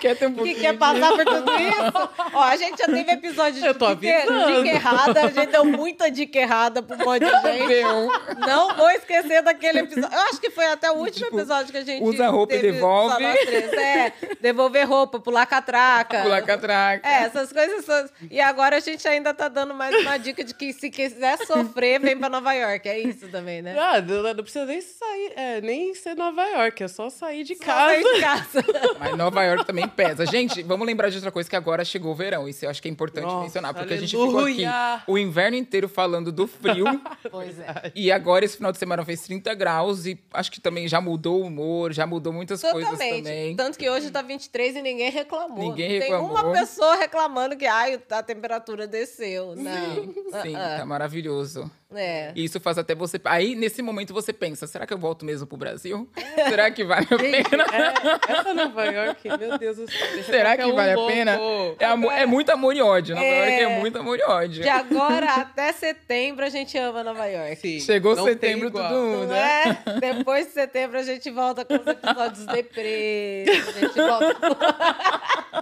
[0.00, 2.10] quer ter um que quer passar por tudo isso?
[2.32, 5.24] Ó, a gente já teve episódio de Eu tô dica, dica errada.
[5.24, 7.66] A gente deu muita dica errada pra um monte de gente.
[7.66, 8.08] Deu.
[8.46, 10.16] Não vou esquecer daquele episódio.
[10.16, 12.02] Eu acho que foi até o último Tipo, episódio que a gente.
[12.04, 13.24] usa roupa e devolve.
[13.24, 16.22] É, devolver roupa, pular catraca.
[16.22, 17.08] Pular catraca.
[17.08, 17.84] É, essas coisas.
[17.84, 21.38] são- E agora a gente ainda tá dando mais uma dica de que se quiser
[21.44, 22.88] sofrer, vem pra Nova York.
[22.88, 23.79] É isso também, né?
[23.82, 27.54] Ah, não, não precisa nem sair, é, nem ser Nova York, é só sair de
[27.56, 27.94] Só casa.
[27.94, 28.64] sair de casa.
[29.00, 30.26] Mas Nova York também pesa.
[30.26, 32.48] Gente, vamos lembrar de outra coisa que agora chegou o verão.
[32.48, 35.02] Isso eu acho que é importante Nossa, mencionar, porque a gente ficou aqui aleluia!
[35.06, 36.84] o inverno inteiro falando do frio.
[37.30, 37.92] Pois é.
[37.94, 41.42] E agora, esse final de semana, fez 30 graus e acho que também já mudou
[41.42, 43.24] o humor, já mudou muitas coisas Totalmente.
[43.24, 43.56] também.
[43.56, 45.58] Tanto que hoje tá 23 e ninguém reclamou.
[45.58, 46.34] Ninguém Não reclamou.
[46.36, 49.54] Tem uma pessoa reclamando que ai, a temperatura desceu.
[49.56, 50.42] Não.
[50.42, 50.78] Sim, Ah, ah.
[50.78, 51.70] tá maravilhoso.
[51.94, 52.30] É.
[52.36, 53.20] E isso faz até você.
[53.24, 56.08] Aí, nesse momento, você pensa: será que eu volto mesmo pro Brasil?
[56.48, 57.64] Será que vale a pena?
[57.72, 60.22] É, essa Nova York, meu Deus do céu.
[60.24, 61.12] Será que um vale a louco.
[61.12, 61.38] pena?
[61.80, 63.14] É, amo- é muito amor e ódio.
[63.16, 63.38] Nova É.
[63.62, 64.62] York é muito amor e ódio.
[64.62, 67.56] De agora até setembro a gente ama Nova York.
[67.56, 69.36] Sim, Chegou setembro, tudo muda.
[69.36, 69.76] é?
[70.00, 73.44] Depois de setembro a gente volta com os episódios deprê.
[73.48, 74.36] A gente volta.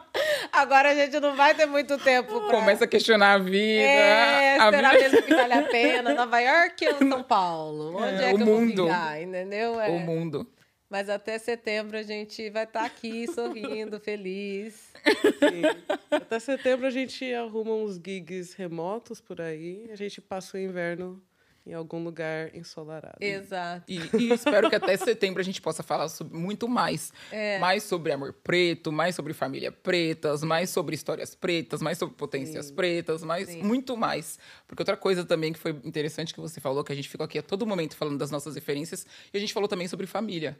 [0.52, 2.50] Agora a gente não vai ter muito tempo pra.
[2.58, 3.80] Começa a questionar a vida.
[3.82, 6.17] É, a será vida- mesmo que vale a pena?
[6.18, 7.96] Nova York ou São Paulo?
[7.96, 8.76] Onde é, É, o que eu mundo.
[8.82, 9.80] vou ficar, entendeu?
[9.80, 9.88] É.
[9.88, 10.46] O mundo.
[10.90, 14.90] Mas até setembro a gente vai estar aqui sorrindo, feliz.
[15.04, 15.62] Sim.
[16.10, 19.88] Até setembro a gente arruma uns gigs remotos por aí.
[19.92, 21.22] A gente passa o inverno
[21.68, 23.18] em algum lugar ensolarado.
[23.20, 23.84] Exato.
[23.86, 27.12] E, e espero que até setembro a gente possa falar sobre- muito mais.
[27.30, 27.58] É.
[27.58, 32.70] Mais sobre amor preto, mais sobre família pretas, mais sobre histórias pretas, mais sobre potências
[32.70, 34.38] pretas, mais, muito mais.
[34.66, 37.38] Porque outra coisa também que foi interessante que você falou, que a gente ficou aqui
[37.38, 40.58] a todo momento falando das nossas referências, e a gente falou também sobre família.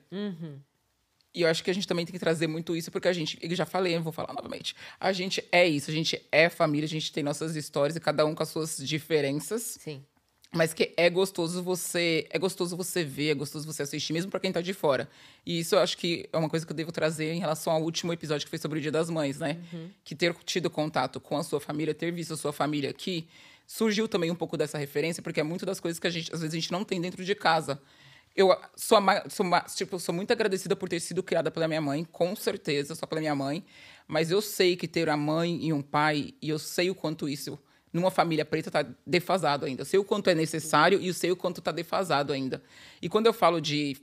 [1.35, 3.39] E eu acho que a gente também tem que trazer muito isso, porque a gente,
[3.41, 4.75] eu já falei, eu vou falar novamente.
[4.99, 8.25] A gente é isso, a gente é família, a gente tem nossas histórias e cada
[8.27, 9.63] um com as suas diferenças.
[9.79, 10.05] Sim.
[10.51, 14.41] Mas que é gostoso você, é gostoso você ver, é gostoso você assistir, mesmo pra
[14.41, 15.09] quem tá de fora.
[15.45, 17.83] E isso eu acho que é uma coisa que eu devo trazer em relação ao
[17.83, 19.59] último episódio que foi sobre o Dia das Mães, né?
[20.03, 23.29] Que ter tido contato com a sua família, ter visto a sua família aqui,
[23.67, 26.41] surgiu também um pouco dessa referência, porque é muito das coisas que a gente, às
[26.41, 27.79] vezes a gente não tem dentro de casa.
[28.35, 32.35] Eu sou, sou, tipo, sou muito agradecida por ter sido criada pela minha mãe, com
[32.35, 33.63] certeza, só pela minha mãe.
[34.07, 37.29] Mas eu sei que ter a mãe e um pai, e eu sei o quanto
[37.29, 37.59] isso,
[37.99, 39.83] numa família preta, tá defasado ainda.
[39.83, 42.63] Eu sei o quanto é necessário e eu sei o quanto tá defasado ainda.
[43.03, 43.97] E quando eu falo de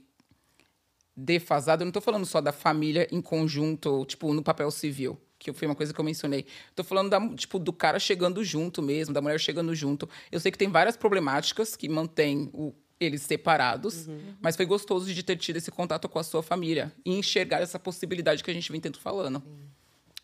[1.16, 5.18] defasado, eu não tô falando só da família em conjunto, tipo, no papel civil.
[5.38, 6.46] Que foi uma coisa que eu mencionei.
[6.74, 10.08] Tô falando da, tipo, do cara chegando junto mesmo, da mulher chegando junto.
[10.32, 14.08] Eu sei que tem várias problemáticas que mantêm o- eles separados,
[14.40, 17.78] mas foi gostoso de ter tido esse contato com a sua família e enxergar essa
[17.78, 19.42] possibilidade que a gente vem tendo falando.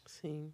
[0.07, 0.51] Sim.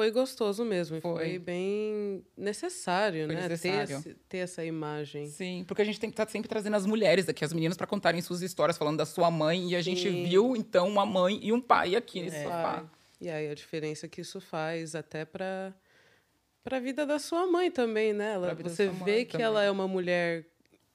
[0.00, 0.98] Foi gostoso mesmo.
[0.98, 1.14] Foi.
[1.14, 3.48] Foi, bem necessário, Foi né?
[3.48, 3.86] necessário.
[3.86, 5.26] Ter, esse- ter essa imagem.
[5.28, 7.86] Sim, porque a gente tem que estar sempre trazendo as mulheres aqui, as meninas, para
[7.86, 9.72] contarem suas histórias, falando da sua mãe.
[9.72, 10.24] E a gente Sim.
[10.24, 12.44] viu, então, uma mãe e um pai aqui nesse Vai.
[12.44, 12.90] sofá.
[13.20, 15.74] E aí a diferença que isso faz até para
[16.64, 18.32] para a vida da sua mãe também, né?
[18.36, 19.44] Ela, você vê que também.
[19.46, 20.46] ela é uma mulher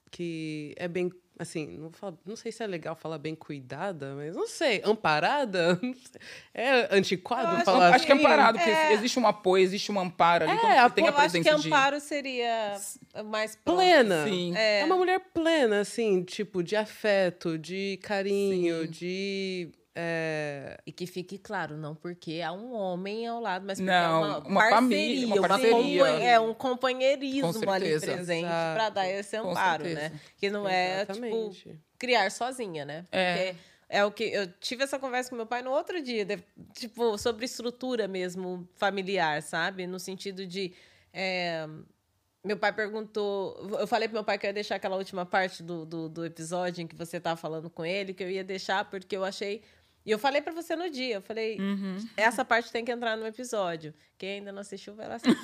[0.10, 4.36] que é bem assim, não, falo, não sei se é legal falar bem cuidada, mas
[4.36, 5.80] não sei, amparada?
[5.84, 6.22] Não sei.
[6.54, 8.06] É antiquado acho, falar acho assim?
[8.06, 8.94] que é amparado, porque É.
[8.94, 11.60] existe um apoio, existe um amparo ali, É, você tem a eu acho que presença
[11.60, 11.68] de...
[11.68, 12.78] amparo seria
[13.26, 13.56] mais.
[13.56, 14.24] Plena.
[14.26, 14.54] Sim.
[14.56, 14.84] É.
[14.86, 18.90] uma mulher plena, assim, tipo, de afeto, de carinho, Sim.
[18.92, 19.70] de.
[19.96, 24.26] É, E que fique claro, não porque há um homem ao lado, mas porque Não,
[24.26, 26.00] é uma, uma parceria, família, uma parceria.
[26.04, 30.12] compan- é um companheirismo Com ali presente para dar esse amparo, né?
[30.38, 31.80] Que não é, tipo, Exatamente.
[31.98, 33.06] criar sozinha, né?
[33.12, 33.36] É.
[33.54, 36.44] Porque é o que eu tive essa conversa com meu pai no outro dia, de-
[36.74, 39.88] tipo, sobre estrutura mesmo familiar, sabe?
[39.88, 40.74] No sentido de.
[41.14, 41.68] é,
[42.44, 43.58] meu pai perguntou.
[43.80, 46.24] Eu falei pro meu pai que eu ia deixar aquela última parte do, do, do
[46.26, 49.64] episódio em que você tava falando com ele, que eu ia deixar porque eu achei.
[50.06, 51.98] E eu falei pra você no dia, eu falei, Uhum.
[52.16, 53.92] essa parte tem que entrar no episódio.
[54.18, 55.36] Quem ainda não assistiu, vai lá assistir.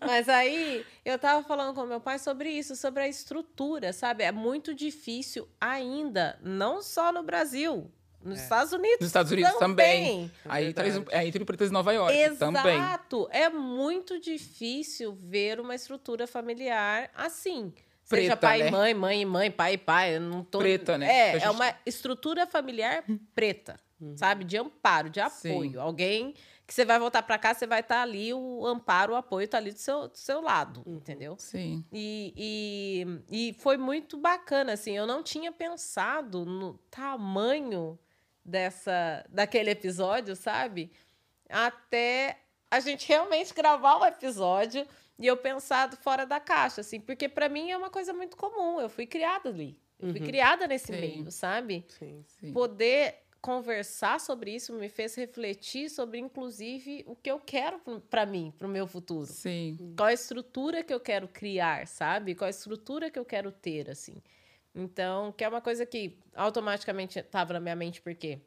[0.00, 4.24] Mas aí, eu tava falando com meu pai sobre isso, sobre a estrutura, sabe?
[4.24, 7.90] É muito difícil ainda, não só no Brasil,
[8.22, 8.98] nos Estados Unidos.
[9.00, 10.30] Nos Estados Unidos também.
[10.44, 12.76] É Aí traz, é entre Pretas e Nova York também.
[12.76, 13.28] Exato.
[13.30, 17.72] É muito difícil ver uma estrutura familiar assim.
[18.06, 18.68] Seja Preta, pai né?
[18.68, 20.16] e mãe, mãe e mãe, pai e pai.
[20.16, 20.58] Eu não tô...
[20.58, 21.06] Preta, né?
[21.06, 23.80] É, a é gente- uma estrutura familiar preta,
[24.14, 24.44] sabe?
[24.44, 25.72] De amparo, de apoio.
[25.72, 25.76] Sim.
[25.76, 26.32] Alguém
[26.64, 29.56] que você vai voltar para cá, você vai estar ali, o amparo, o apoio tá
[29.58, 31.34] ali do seu, do seu lado, entendeu?
[31.36, 31.84] Sim.
[31.92, 32.32] E,
[33.28, 34.96] e, e foi muito bacana, assim.
[34.96, 37.98] Eu não tinha pensado no tamanho
[38.44, 40.92] dessa daquele episódio, sabe?
[41.50, 42.38] Até
[42.70, 44.86] a gente realmente gravar o episódio
[45.18, 47.00] e eu pensar fora da caixa, assim.
[47.00, 48.80] Porque para mim é uma coisa muito comum.
[48.80, 49.78] Eu fui criada ali.
[49.98, 51.00] Eu fui criada nesse Sim.
[51.00, 51.84] meio, sabe?
[51.88, 52.22] Sim.
[52.26, 52.52] Sim.
[52.52, 58.52] Poder conversar sobre isso me fez refletir sobre, inclusive, o que eu quero para mim,
[58.58, 59.78] para o meu futuro Sim.
[59.96, 62.34] qual a estrutura que eu quero criar, sabe?
[62.34, 64.20] Qual a estrutura que eu quero ter, assim.
[64.74, 68.40] Então, que é uma coisa que automaticamente estava na minha mente, porque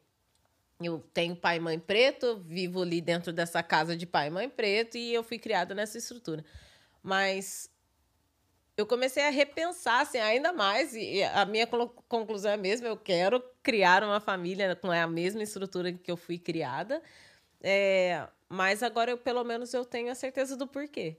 [0.80, 4.30] eu tenho pai e mãe preto, eu vivo ali dentro dessa casa de pai e
[4.30, 6.44] mãe preto, e eu fui criada nessa estrutura.
[7.02, 7.70] Mas
[8.76, 11.66] eu comecei a repensar assim, ainda mais, e a minha
[12.08, 16.16] conclusão é a mesma, eu quero criar uma família com a mesma estrutura que eu
[16.16, 17.02] fui criada.
[17.62, 21.18] É, mas agora eu pelo menos eu tenho a certeza do porquê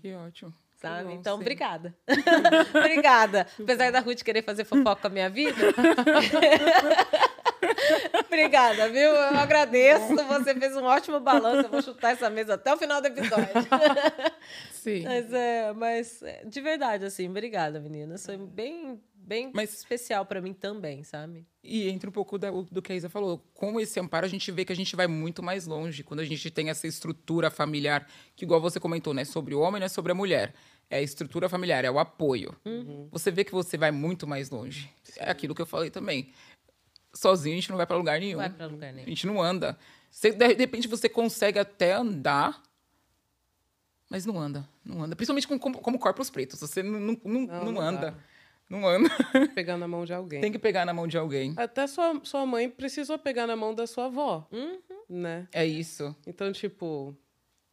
[0.00, 0.54] Que ótimo.
[0.80, 1.08] sabe?
[1.08, 1.40] bom, então, sim.
[1.42, 1.96] obrigada.
[2.78, 3.46] obrigada.
[3.60, 5.56] Apesar da Ruth querer fazer fofoca com a minha vida.
[8.26, 9.10] obrigada, viu?
[9.10, 10.14] Eu agradeço.
[10.14, 11.66] Você fez um ótimo balanço.
[11.66, 13.46] Eu vou chutar essa mesa até o final do episódio.
[14.72, 15.04] Sim.
[15.04, 18.24] mas, é, mas, é, de verdade, assim, obrigada, meninas.
[18.24, 21.46] Foi bem, bem Mas- especial pra mim também, sabe?
[21.62, 23.44] E entra um pouco da- do que a Isa falou.
[23.52, 26.02] Com esse amparo, a gente vê que a gente vai muito mais longe.
[26.02, 29.24] Quando a gente tem essa estrutura familiar, que igual você comentou, né?
[29.24, 30.54] Sobre o homem, não é sobre a mulher.
[30.92, 32.56] É a estrutura familiar, é o apoio.
[33.12, 34.90] Você vê que você vai muito mais longe.
[35.18, 36.32] É aquilo que eu falei também.
[37.12, 38.38] Sozinho a gente não vai para lugar nenhum.
[38.38, 39.08] Vai pra lugar A nenhum.
[39.08, 39.76] gente não anda.
[40.10, 42.62] Você, de repente você consegue até andar,
[44.08, 44.68] mas não anda.
[44.84, 45.14] Não anda.
[45.14, 46.58] Principalmente com, como, como corpos pretos.
[46.60, 48.10] Você não, não, não, Não, não não anda.
[48.12, 48.16] dá.
[48.68, 49.08] Não anda.
[49.54, 50.40] Pegar na mão de alguém.
[50.40, 51.54] Tem que pegar na mão de alguém.
[51.56, 54.78] Até sua, sua mãe precisou pegar na mão da sua avó, Uhum.
[55.08, 55.48] né?
[55.52, 56.14] É isso.
[56.26, 57.16] Então, tipo,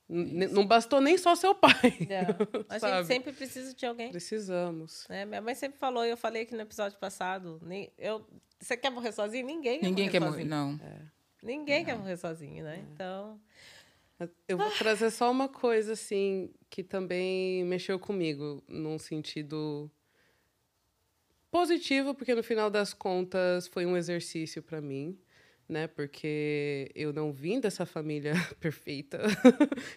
[0.10, 1.74] n- não bastou nem só seu pai.
[2.10, 2.22] É.
[2.70, 4.10] A gente sempre precisa de alguém.
[4.12, 5.06] Precisamos.
[5.10, 8.26] É, minha mãe sempre falou, e eu falei aqui no episódio passado, nem, eu,
[8.60, 9.46] você quer morrer sozinho?
[9.46, 10.50] Ninguém quer Ninguém morrer quer morrer, sozinho.
[10.50, 10.80] não.
[11.44, 12.84] Ninguém quer morrer sozinho, né?
[12.94, 13.40] Então,
[14.48, 19.90] Eu vou trazer só uma coisa, assim, que também mexeu comigo, num sentido
[21.52, 25.18] positivo, porque no final das contas foi um exercício para mim,
[25.68, 25.88] né?
[25.88, 29.20] Porque eu não vim dessa família perfeita.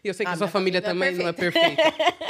[0.04, 1.82] e eu sei que A sua família, família é também não é perfeita.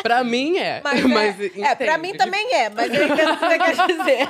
[0.02, 0.80] Para mim é.
[0.82, 3.86] mas, Mas, é, é, pra mim também é, mas eu entendo o que você quer
[3.86, 4.28] dizer.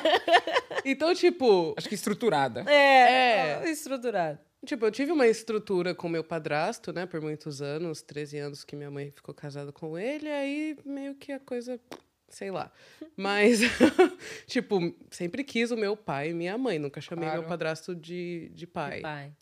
[0.85, 2.65] Então, tipo, Acho que estruturada.
[2.71, 4.39] É, estruturado.
[4.65, 8.77] Tipo, eu tive uma estrutura com meu padrasto, né, por muitos anos, 13 anos que
[8.77, 11.81] minha mãe ficou casada com ele, aí meio que a coisa,
[12.31, 12.73] sei lá.
[13.17, 13.61] Mas,
[14.47, 17.41] tipo, sempre quis o meu pai e minha mãe, nunca chamei Claro.
[17.43, 19.33] meu padrasto de, de pai, Pai.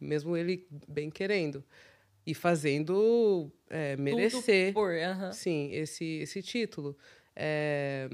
[0.00, 1.62] mesmo ele bem querendo.
[2.26, 5.32] E fazendo é, merecer, por, aham.
[5.32, 6.96] sim, esse, esse título.
[7.34, 8.08] É,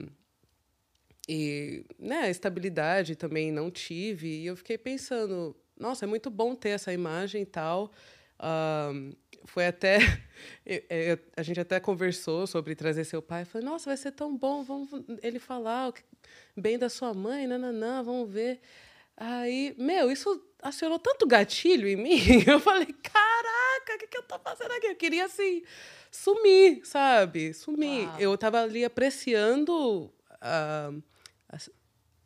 [1.28, 4.28] E, né, a estabilidade também não tive.
[4.28, 7.92] E eu fiquei pensando, nossa, é muito bom ter essa imagem e tal.
[8.38, 9.12] Ahn,
[9.46, 9.98] foi até.
[10.66, 13.42] eu- a gente até conversou sobre trazer seu pai.
[13.42, 14.88] Eu falei, nossa, vai ser tão bom, vamos
[15.22, 15.92] ele falar
[16.56, 18.60] bem da sua mãe, nananã, vamos ver.
[19.16, 22.18] Aí, meu, isso acionou tanto gatilho em mim.
[22.46, 24.88] Eu falei, caraca, o que, que eu tô fazendo aqui?
[24.88, 25.62] Eu queria, assim,
[26.10, 27.54] sumir, sabe?
[27.54, 28.06] Sumir.
[28.08, 28.20] Uau.
[28.20, 30.92] Eu tava ali apreciando ah,
[31.48, 31.56] a,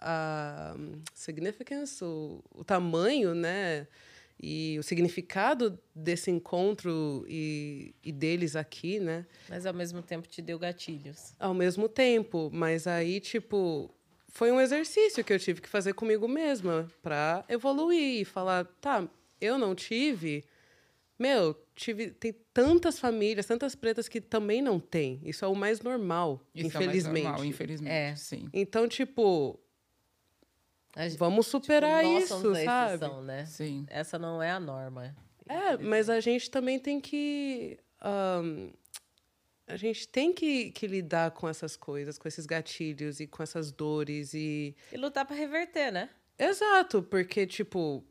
[0.01, 0.77] a
[1.15, 3.87] significance, o, o tamanho, né?
[4.43, 9.27] E o significado desse encontro e, e deles aqui, né?
[9.49, 11.35] Mas ao mesmo tempo te deu gatilhos.
[11.39, 13.95] Ao mesmo tempo, mas aí, tipo,
[14.29, 19.07] foi um exercício que eu tive que fazer comigo mesma para evoluir e falar, tá,
[19.41, 20.43] eu não tive,
[21.19, 25.21] meu, tive tem tantas famílias, tantas pretas que também não tem.
[25.23, 27.09] Isso é o mais normal, Isso infelizmente.
[27.09, 28.17] É mais normal, infelizmente, É.
[28.17, 28.49] sim.
[28.55, 29.61] Então, tipo,
[30.97, 32.95] gente- vamos superar tipo, nós isso, somos a sabe?
[32.95, 33.47] exceção, né?
[33.47, 33.87] Sim.
[33.89, 35.15] Essa não é a norma.
[35.49, 37.79] É, mas a gente também tem que.
[38.01, 38.71] ahn,
[39.67, 43.71] a gente tem que, que lidar com essas coisas, com esses gatilhos e com essas
[43.71, 44.75] dores e.
[44.93, 46.11] E lutar pra reverter, né?
[46.39, 48.05] Exato, porque, tipo,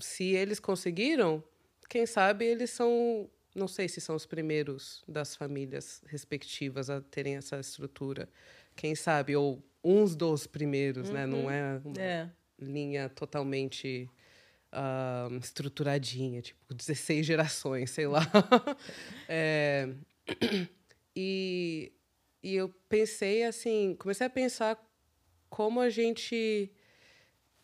[0.00, 1.42] se eles conseguiram,
[1.88, 3.28] quem sabe eles são.
[3.54, 8.28] Não sei se são os primeiros das famílias respectivas a terem essa estrutura.
[8.74, 11.26] Quem sabe, ou uns dos primeiros, né?
[11.26, 12.30] Não é uma É.
[12.58, 14.08] linha totalmente
[14.72, 18.20] ah, estruturadinha, tipo 16 gerações, sei lá.
[19.28, 19.88] É,
[21.16, 21.92] e,
[22.42, 24.78] e eu pensei assim, comecei a pensar
[25.48, 26.70] como a gente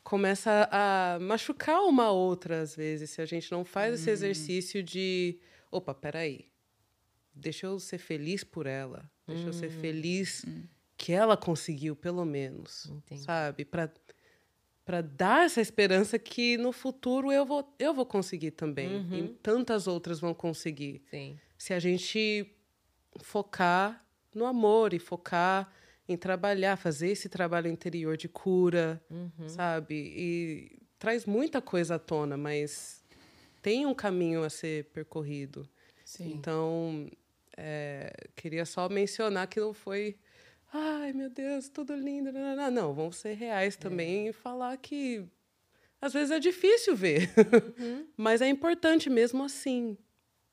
[0.02, 5.38] começa a machucar uma outra às vezes, se a gente não faz esse exercício de,
[5.70, 6.50] opa, peraí,
[7.34, 10.44] deixa eu ser feliz por ela, deixa eu ser feliz
[11.00, 13.22] que ela conseguiu, pelo menos, Entendi.
[13.22, 13.64] sabe?
[13.64, 13.90] Para
[14.84, 19.06] para dar essa esperança que no futuro eu vou, eu vou conseguir também.
[19.12, 21.00] E tantas outras vão conseguir.
[21.08, 21.38] Sim.
[21.56, 22.52] Se a gente
[23.20, 25.72] focar no amor e focar
[26.08, 29.00] em trabalhar, fazer esse trabalho interior de cura,
[29.46, 29.94] sabe?
[29.94, 33.04] E traz muita coisa à tona, mas
[33.62, 35.68] tem um caminho a ser percorrido.
[36.04, 36.32] Sim.
[36.32, 37.08] Então,
[37.56, 40.16] é, queria só mencionar que não foi.
[40.72, 42.32] Ai, meu Deus, tudo lindo.
[42.32, 42.94] Não, não, não.
[42.94, 45.26] vamos ser reais também e falar que
[46.00, 47.30] às vezes é difícil ver,
[48.16, 49.98] mas é importante mesmo assim,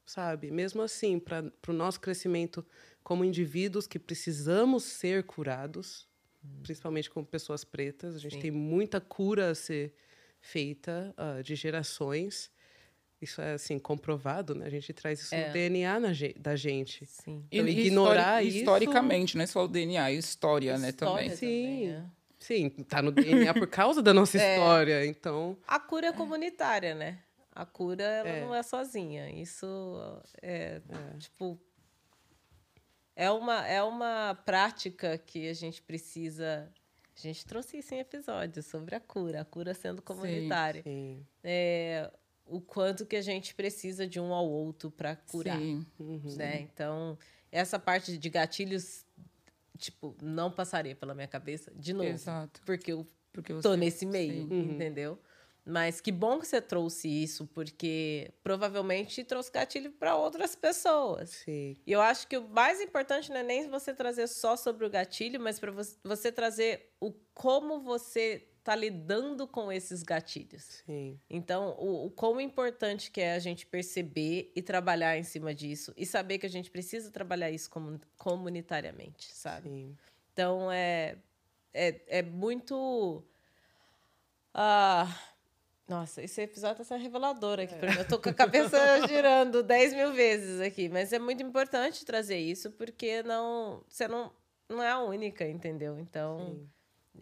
[0.06, 0.52] sabe?
[0.52, 2.66] Mesmo assim, para o nosso crescimento
[3.02, 6.06] como indivíduos que precisamos ser curados,
[6.62, 8.42] principalmente como pessoas pretas, a gente Sim.
[8.42, 9.94] tem muita cura a ser
[10.42, 12.52] feita ah, de gerações.
[13.22, 14.66] Isso é assim comprovado, né?
[14.68, 15.48] A gente traz isso É.
[15.48, 17.06] no DNA na ge- da gente.
[17.06, 17.44] Sim.
[17.52, 20.90] E, Então, e ignorar histori- isso- Historicamente, não é só o DNA, é história, né,
[20.90, 21.36] História também.
[21.36, 21.88] Sim.
[21.90, 22.04] é.
[22.40, 24.54] Sim, tá no DNA por causa da nossa É.
[24.58, 25.06] história.
[25.08, 27.18] Então, A cura é comunitária, né?
[27.52, 28.42] A cura ela É.
[28.42, 29.32] não é sozinha.
[29.32, 29.66] Isso
[30.44, 30.80] é,
[31.18, 31.60] tipo
[33.16, 36.72] é uma é uma prática que a gente precisa.
[37.16, 40.84] A gente trouxe isso em episódio sobre a cura, a cura sendo comunitária.
[40.84, 41.26] sim.
[41.44, 42.12] É,
[42.50, 45.86] o quanto que a gente precisa de um ao outro para curar, Sim.
[46.36, 46.62] né?
[46.62, 47.18] Então,
[47.52, 49.06] essa parte de gatilhos
[49.78, 52.62] tipo, não passaria pela minha cabeça de novo, Exato.
[52.66, 54.72] porque eu Porque você, tô nesse meio, sim.
[54.72, 55.20] entendeu?
[55.70, 61.30] Mas que bom que você trouxe isso, porque provavelmente trouxe gatilho para outras pessoas.
[61.30, 61.76] Sim.
[61.86, 64.90] E eu acho que o mais importante não é nem você trazer só sobre o
[64.90, 65.72] gatilho, mas para
[66.04, 70.84] você trazer o como você tá lidando com esses gatilhos.
[70.86, 71.18] Sim.
[71.30, 75.94] Então, o, o quão importante que é a gente perceber e trabalhar em cima disso
[75.96, 79.70] e saber que a gente precisa trabalhar isso comu- comunitariamente, sabe?
[79.70, 79.98] Sim.
[80.34, 81.16] Então é,
[81.74, 83.24] é, é muito.
[84.54, 85.08] Ah,
[85.88, 88.00] nossa, esse episódio tá sendo revelador aqui pra mim.
[88.00, 90.90] Eu tô com a cabeça girando 10 mil vezes aqui.
[90.90, 94.30] Mas é muito importante trazer isso, porque não, você não,
[94.68, 95.98] não é a única, entendeu?
[95.98, 96.68] Então,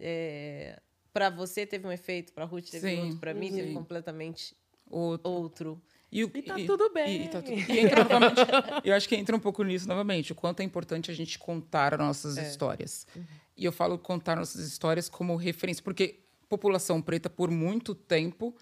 [0.00, 0.80] é,
[1.16, 4.54] para você teve um efeito, pra Ruth teve Sim, outro, pra mim teve completamente
[4.90, 5.30] Outro.
[5.30, 5.82] outro.
[6.12, 7.24] E, o- E tá tudo bem.
[7.24, 8.40] E, tá tudo- e entra novamente,
[8.84, 11.96] eu acho que entra um pouco nisso novamente, o quanto é importante a gente contar
[11.98, 13.06] nossas histórias.
[13.56, 18.54] E eu falo contar nossas histórias como referência, porque população preta, por muito tempo,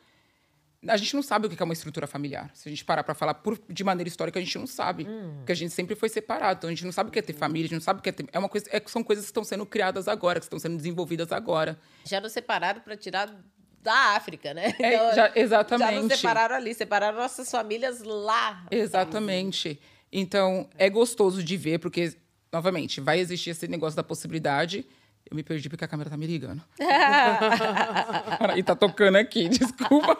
[0.89, 2.51] a gente não sabe o que é uma estrutura familiar.
[2.55, 5.07] Se a gente parar para falar por- de maneira histórica, a gente não sabe.
[5.39, 6.59] Porque a gente sempre foi separado.
[6.59, 8.03] Então a gente não sabe o que é ter família, a gente não sabe o
[8.03, 8.27] que é ter.
[8.33, 11.31] É uma coisa, é, são coisas que estão sendo criadas agora, que estão sendo desenvolvidas
[11.33, 11.79] agora.
[12.05, 13.35] Já nos separaram para tirar
[13.83, 14.75] da África, né?
[14.79, 16.03] É, Então, já- Já exatamente.
[16.03, 18.65] nos separaram ali, separaram nossas famílias lá.
[18.71, 19.79] Exatamente.
[20.13, 22.15] Então, é gostoso de ver, porque,
[22.53, 24.87] novamente, vai existir esse negócio da possibilidade.
[25.35, 26.63] Eu me perdi porque a câmera tá me ligando.
[28.57, 30.17] e tá tocando aqui, desculpa.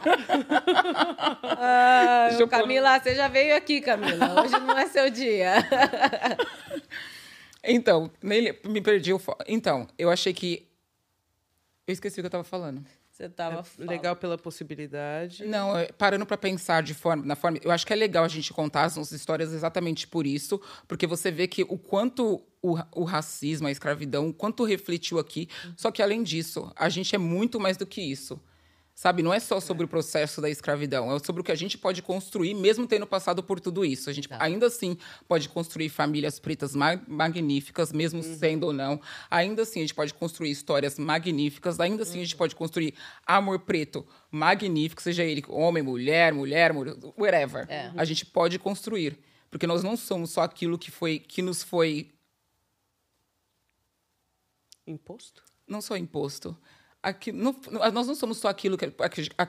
[1.57, 4.43] Ah, eu Camila, você já veio aqui, Camila.
[4.43, 5.55] Hoje não é seu dia.
[7.67, 9.35] Então, nele, me perdi o fo...
[9.49, 10.69] Então, eu achei que.
[11.87, 12.85] Eu esqueci o que eu tava falando.
[13.15, 13.89] Você tava É falando.
[13.91, 15.45] legal pela possibilidade.
[15.47, 18.53] Não, parando para pensar de forma, na forma, eu acho que é legal a gente
[18.53, 23.05] contar as nossas histórias exatamente por isso, porque você vê que o quanto o, o
[23.05, 25.49] racismo, a escravidão, o quanto refletiu aqui.
[25.77, 28.41] Só que além disso, a gente é muito mais do que isso.
[28.97, 31.77] Sabe, não é só sobre o processo da escravidão, é sobre o que a gente
[31.77, 34.09] pode construir, mesmo tendo passado por tudo isso.
[34.09, 34.39] A gente Tá.
[34.41, 39.01] ainda assim pode construir famílias pretas ma- magníficas, mesmo sendo ou não.
[39.29, 41.81] Ainda assim, a gente pode construir histórias magníficas.
[41.81, 42.95] Ainda assim, a gente pode construir
[43.27, 47.67] amor preto magnífico, seja ele homem, mulher, mulher, mulher whatever.
[47.69, 47.91] É.
[47.97, 49.19] A gente pode construir.
[49.51, 52.13] Porque nós não somos só aquilo que, foi, que nos foi
[54.87, 55.43] Imposto?
[55.67, 56.57] não só imposto.
[57.05, 57.55] Aqui, não-
[57.93, 58.91] nós não somos só aquilo que,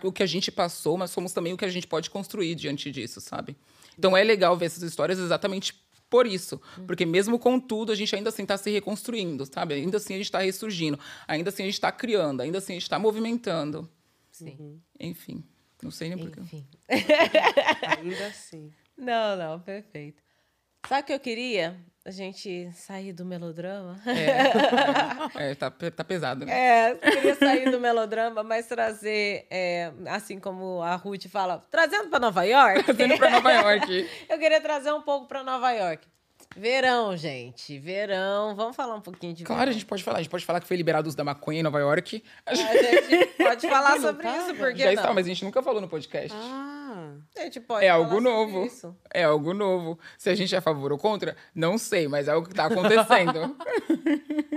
[0.04, 2.92] o que a gente passou, mas somos também o que a gente pode construir diante
[2.92, 3.56] disso, sabe?
[3.98, 5.74] Então é legal ver essas histórias exatamente
[6.10, 6.62] por isso.
[6.86, 9.74] Porque mesmo com tudo, a gente ainda assim está se reconstruindo, sabe?
[9.74, 11.00] Ainda assim a gente está ressurgindo.
[11.28, 12.42] Ainda assim a gente está criando.
[12.42, 13.90] Ainda assim a gente está movimentando.
[14.32, 14.82] Sim.
[15.00, 15.42] Enfim,
[15.82, 16.42] não sei nem porquê.
[16.42, 16.68] Enfim.
[18.00, 18.72] Ainda assim.
[18.98, 20.22] Não, não, perfeito.
[20.88, 21.80] Sabe o que eu queria?
[22.08, 24.00] A gente sair do melodrama.
[25.36, 26.54] É, é, tá, tá pesado, né?
[26.54, 32.10] É, eu queria sair do melodrama, mas trazer, é, assim como a Ruth fala, trazendo
[32.10, 32.92] para Nova York.
[32.92, 34.10] Indo pra Nova York.
[34.30, 36.08] eu queria trazer um pouco para Nova York.
[36.56, 38.56] Verão, gente, verão.
[38.56, 39.74] Vamos falar um pouquinho de Claro, a verão.
[39.74, 40.20] gente pode falar.
[40.20, 42.24] A gente pode falar que foi liberado o uso da maconha em Nova York.
[42.46, 44.38] A gente A gente pode falar sobre tava?
[44.38, 44.94] isso, porque já não?
[44.94, 46.32] está, mas a gente nunca falou no podcast.
[46.40, 46.85] Ah,
[47.38, 48.66] A gente pode É falar algo sobre novo.
[48.66, 48.96] isso.
[49.14, 50.00] É algo novo.
[50.18, 52.66] Se a gente é a favor ou contra, não sei, mas é algo que está
[52.66, 53.56] acontecendo.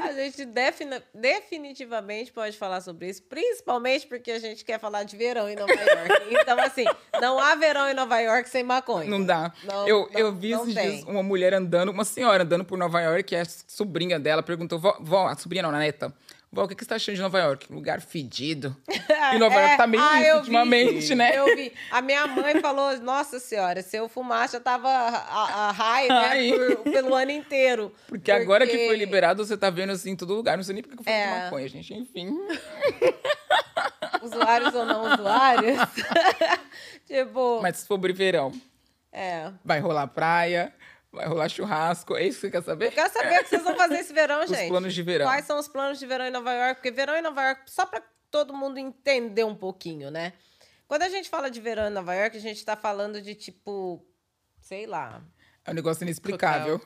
[0.00, 5.16] A gente defini- definitivamente pode falar sobre isso, principalmente porque a gente quer falar de
[5.16, 6.24] verão em Nova York.
[6.30, 6.84] Então, assim,
[7.20, 9.08] não há verão em Nova York sem maconha.
[9.10, 9.52] não dá.
[9.64, 10.90] Não, eu, não- eu vi esses tem.
[10.92, 14.78] dias uma mulher andando, uma senhora andando por Nova York, e a sobrinha dela perguntou:
[14.78, 16.12] vó, vó a sobrinha não, a neta.
[16.50, 17.70] Vó, o que que você tá achando de Nova York?
[17.72, 18.74] Lugar fedido.
[19.34, 20.38] E Nova York tá meio ah, isso eu vi.
[20.40, 21.36] ultimamente, né?
[21.36, 21.70] Eu vi.
[21.90, 26.50] A minha mãe falou, nossa senhora, se eu fumasse, já tava a, a high, né,
[26.76, 27.92] por- pelo ano inteiro.
[28.06, 30.56] Porque, agora que foi liberado, você tá vendo assim em todo lugar.
[30.56, 31.42] Não sei nem porque eu de É.
[31.44, 31.92] maconha, gente.
[31.92, 32.34] Enfim.
[34.22, 35.78] Usuários ou não usuários.
[37.06, 38.52] tipo, Mas sobre verão,
[39.12, 39.50] é...
[39.64, 40.72] vai rolar praia,
[41.12, 42.16] vai rolar churrasco.
[42.16, 42.86] É isso que você quer saber?
[42.86, 44.68] Eu quero saber o que vocês vão fazer esse verão, Os gente.
[44.68, 45.26] planos de verão.
[45.26, 46.74] Quais são os planos de verão em Nova York?
[46.76, 50.32] Porque verão em Nova York, só para todo mundo entender um pouquinho, né?
[50.86, 54.06] Quando a gente fala de verão em Nova York, a gente tá falando de tipo,
[54.60, 55.22] sei lá.
[55.64, 56.80] É um negócio inexplicável.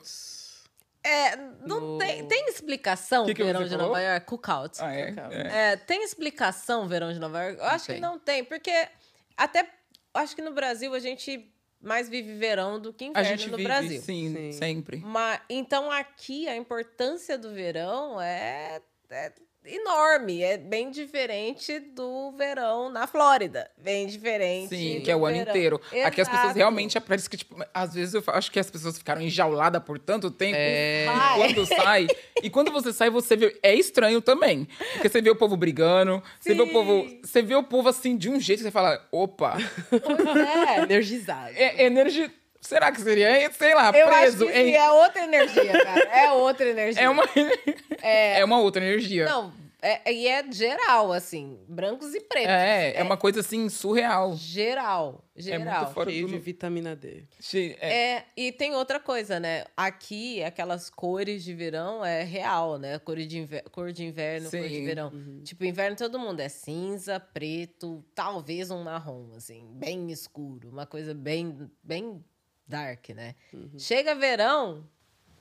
[1.05, 3.87] É, não No- tem, tem explicação Que que verão de falou?
[3.87, 4.25] Nova York?
[4.25, 4.77] Cookout.
[4.81, 5.11] Ah, é?
[5.11, 5.31] Cacau.
[5.33, 5.71] é.
[5.73, 7.59] É, tem explicação verão de Nova York?
[7.59, 7.95] Eu acho tem.
[7.95, 8.87] que não tem, porque
[9.35, 9.69] até
[10.13, 11.52] acho que no Brasil a gente
[11.83, 14.01] mais vive verão do que A inverno gente no vive, Brasil.
[14.01, 14.51] sim, Sim.
[14.53, 14.97] sempre.
[15.05, 19.31] Mas, então aqui a importância do verão é, é
[19.65, 24.69] enorme, é bem diferente do verão na Flórida, bem diferente.
[24.75, 25.51] Sim, que é o ano verão.
[25.51, 25.81] inteiro.
[26.05, 26.57] Aqui as pessoas Exato.
[26.57, 30.29] realmente parece que, tipo, às vezes eu acho que as pessoas ficaram enjauladas por tanto
[30.29, 30.55] tempo.
[30.57, 31.05] É.
[31.05, 32.07] E quando sai.
[32.41, 33.57] E quando você sai, você vê.
[33.63, 34.67] É estranho também.
[34.93, 36.73] Porque você vê o povo brigando, você vê o Sim.
[36.73, 37.07] povo.
[37.23, 39.57] Você vê o povo assim de um jeito que você fala, opa,
[39.89, 40.79] Pois é.
[40.83, 41.53] Energizado.
[41.55, 42.31] é energia.
[42.63, 44.45] Será que seria, sei lá, Eu acho preso?
[44.47, 46.01] que isso em- é outra energia, cara.
[46.09, 47.03] É outra energia.
[47.03, 47.23] é, uma,
[48.01, 49.25] é uma outra energia.
[49.25, 52.49] Não, é, e é geral, assim, brancos e pretos.
[52.49, 54.33] É, é uma coisa assim surreal.
[54.33, 55.81] Geral, É geral.
[55.81, 56.31] muito fora Cheio do.
[56.31, 57.23] de vitamina D.
[57.41, 59.65] Che- é, É, e tem outra coisa, né?
[59.75, 62.97] Aqui, aquelas cores de verão é real, né?
[62.99, 64.85] Cor de, inver- cor de inverno, cor de Sim.
[64.85, 65.11] verão.
[65.43, 70.69] Tipo, inverno todo mundo é cinza, preto, talvez um marrom, assim, bem escuro.
[70.69, 72.23] Uma coisa bem, bem
[72.67, 73.35] dark, né?
[73.77, 74.87] Chega verão,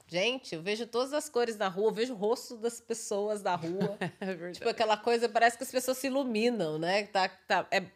[0.06, 3.54] gente, eu vejo todas as cores na rua, eu vejo o rosto das pessoas da
[3.54, 3.98] rua.
[4.20, 4.58] É verdade.
[4.58, 7.06] Tipo, aquela coisa, parece que as pessoas se iluminam, né?
[7.06, 7.86] Tá, tá, é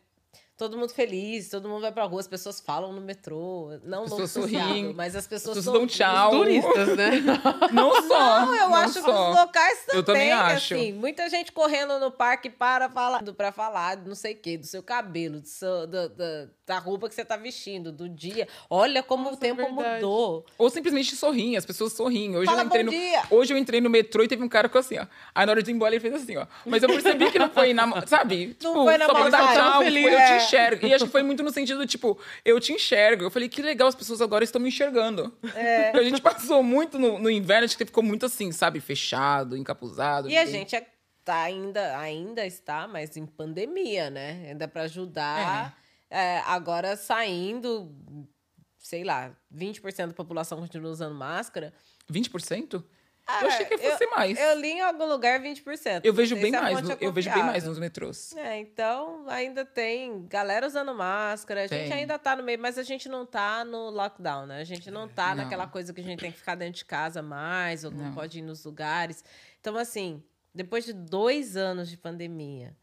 [0.56, 3.70] todo mundo feliz, todo mundo vai pra rua, as pessoas falam no metrô.
[3.84, 6.30] Não As no pessoas sorriem, mas as pessoas, As pessoas dão tchau.
[6.30, 7.10] Turistas, né?
[7.72, 8.46] Não só.
[8.46, 9.30] Não, eu não acho que só.
[9.30, 10.74] os locais também, Eu também acho.
[10.74, 14.66] assim, muita gente correndo no parque para falar, para falar, não sei o quê, do
[14.66, 18.48] seu cabelo, do seu, do- do- da roupa que você tá vestindo, do dia.
[18.68, 20.44] Olha como Nossa, o tempo é mudou.
[20.58, 22.36] Ou simplesmente sorriem, as pessoas sorriem.
[22.36, 23.22] Hoje Fala eu entrei bom no, dia.
[23.30, 25.06] Hoje eu entrei no metrô e teve um cara com assim, ó.
[25.34, 26.46] Aí na hora de ir embora ele fez assim, ó.
[26.64, 28.04] Mas eu percebi que não foi na.
[28.06, 28.54] Sabe?
[28.54, 30.02] Tipo, foi na só pra dar tchau, Feliz.
[30.02, 30.38] foi, eu É.
[30.38, 30.86] te enxergo.
[30.86, 33.24] E acho que foi muito no sentido, tipo, eu te enxergo.
[33.24, 35.36] Eu falei, que legal, as pessoas agora estão me enxergando.
[35.54, 35.90] É.
[35.90, 38.80] Porque a gente passou muito no, no inverno, acho que ficou muito assim, sabe?
[38.80, 40.28] Fechado, encapuzado.
[40.28, 40.86] E a gente é-
[41.24, 44.46] tá ainda, ainda está, mas em pandemia, né?
[44.48, 45.76] Ainda para ajudar.
[46.08, 47.92] É, agora saindo,
[48.78, 51.72] sei lá, 20% da população continua usando máscara.
[52.08, 52.84] 20%?
[53.28, 54.38] Eu achei que fosse mais.
[54.38, 56.00] Eu li em algum lugar 20%.
[56.04, 58.34] Eu Não vejo bem mais, no- é eu vejo bem mais nos metrôs.
[58.36, 61.64] É, então ainda tem galera usando máscara.
[61.64, 61.92] A gente Tem.
[62.00, 64.60] ainda tá no meio, mas a gente não tá no lockdown, né?
[64.60, 65.42] A gente não tá Não.
[65.44, 68.14] naquela coisa que a gente tem que ficar dentro de casa mais, ou não, Não.
[68.14, 69.24] pode ir nos lugares.
[69.60, 70.22] Então, assim,
[70.54, 72.76] depois de dois anos de pandemia,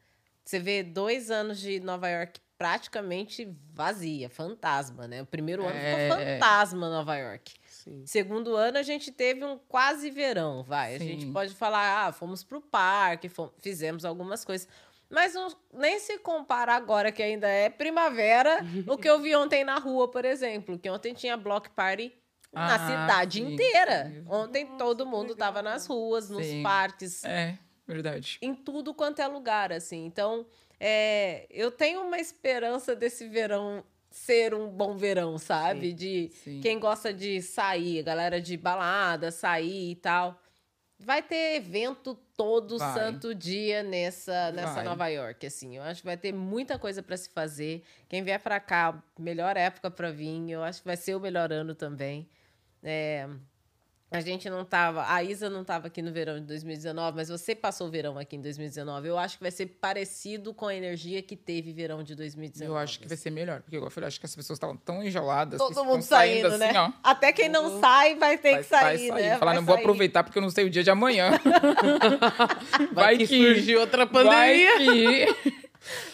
[0.43, 5.21] você vê dois anos de Nova York praticamente vazia, fantasma, né?
[5.21, 6.09] O primeiro ano É.
[6.09, 7.53] ficou fantasma Nova York.
[7.83, 8.05] Sim.
[8.05, 10.95] Segundo ano, a gente teve um quase verão, vai.
[10.95, 11.07] A Sim.
[11.07, 14.67] gente pode falar, ah, fomos pro parque, fom- fizemos algumas coisas.
[15.09, 19.63] Mas não- nem se compara agora, que ainda é primavera, o que eu vi ontem
[19.63, 20.79] na rua, por exemplo.
[20.79, 22.13] Que ontem tinha block party
[22.53, 24.23] na Ah, cidade sim, inteira.
[24.27, 25.37] Ontem todo mundo legal.
[25.37, 26.63] tava nas ruas, nos Sim.
[26.63, 28.37] parques, É, verdade.
[28.41, 30.05] em tudo quanto é lugar, assim.
[30.05, 30.45] Então,
[30.79, 35.91] é, eu tenho uma esperança desse verão ser um bom verão, sabe?
[35.91, 36.61] De Sim.
[36.61, 40.39] quem gosta de sair, galera de balada, sair e tal.
[40.99, 42.93] Vai ter evento todo Vai.
[42.93, 44.83] santo dia nessa, nessa Vai.
[44.83, 45.75] Nova York, assim.
[45.75, 47.83] Eu acho que vai ter muita coisa para se fazer.
[48.07, 50.47] Quem vier para cá, melhor época para vir.
[50.49, 52.29] Eu acho que vai ser o melhor ano também.
[52.83, 53.27] É,
[54.13, 57.55] a gente não tava, a Isa não tava aqui no verão de 2019, mas você
[57.55, 59.07] passou o verão aqui em 2019.
[59.07, 62.71] Eu acho que vai ser parecido com a energia que teve verão de 2019.
[62.71, 64.77] Eu acho que vai ser melhor, porque igual eu falei, acho que as pessoas estavam
[64.77, 65.59] tão enjoladas.
[65.59, 66.67] que Todo mundo saindo, né?
[66.69, 66.91] assim, ó.
[67.03, 67.79] Até quem não Uhum.
[67.81, 69.29] sai vai ter Vai, que sair, vai sair.
[69.31, 69.37] né?
[69.39, 71.31] Falar, Vai não vou aproveitar porque eu não sei o dia de amanhã.
[72.93, 74.75] Vai, que, surgiu outra pandemia.
[74.77, 75.27] Vai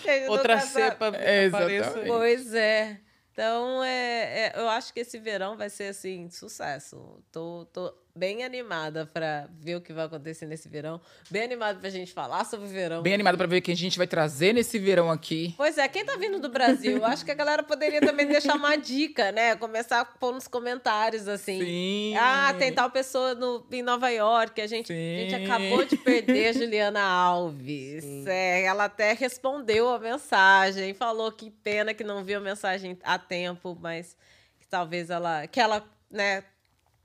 [0.03, 0.29] que...
[0.29, 1.99] Outra cepa É, apareça.
[2.07, 2.97] Pois é.
[3.39, 7.23] Então, é, é, eu acho que esse verão vai ser, assim, sucesso.
[7.31, 10.99] Tô, tô bem animada para ver o que vai acontecer nesse verão.
[11.31, 13.01] Bem animada pra gente falar sobre o verão.
[13.01, 15.53] Bem animado pra ver quem a gente vai trazer nesse verão aqui.
[15.55, 18.75] Pois é, quem tá vindo do Brasil, acho que a galera poderia também deixar uma
[18.75, 19.55] dica, né?
[19.55, 21.63] Começar a pôr nos comentários, assim.
[21.63, 22.15] Sim.
[22.17, 24.59] Ah, tem tal pessoa no, em Nova York.
[24.59, 28.03] A gente, a gente acabou de perder a Juliana Alves.
[28.03, 28.25] Sim.
[28.27, 33.17] É, ela até respondeu a mensagem, falou que pena que não viu a mensagem a
[33.17, 34.17] tempo, mas
[34.59, 35.47] que talvez ela.
[35.47, 36.43] Que ela, né?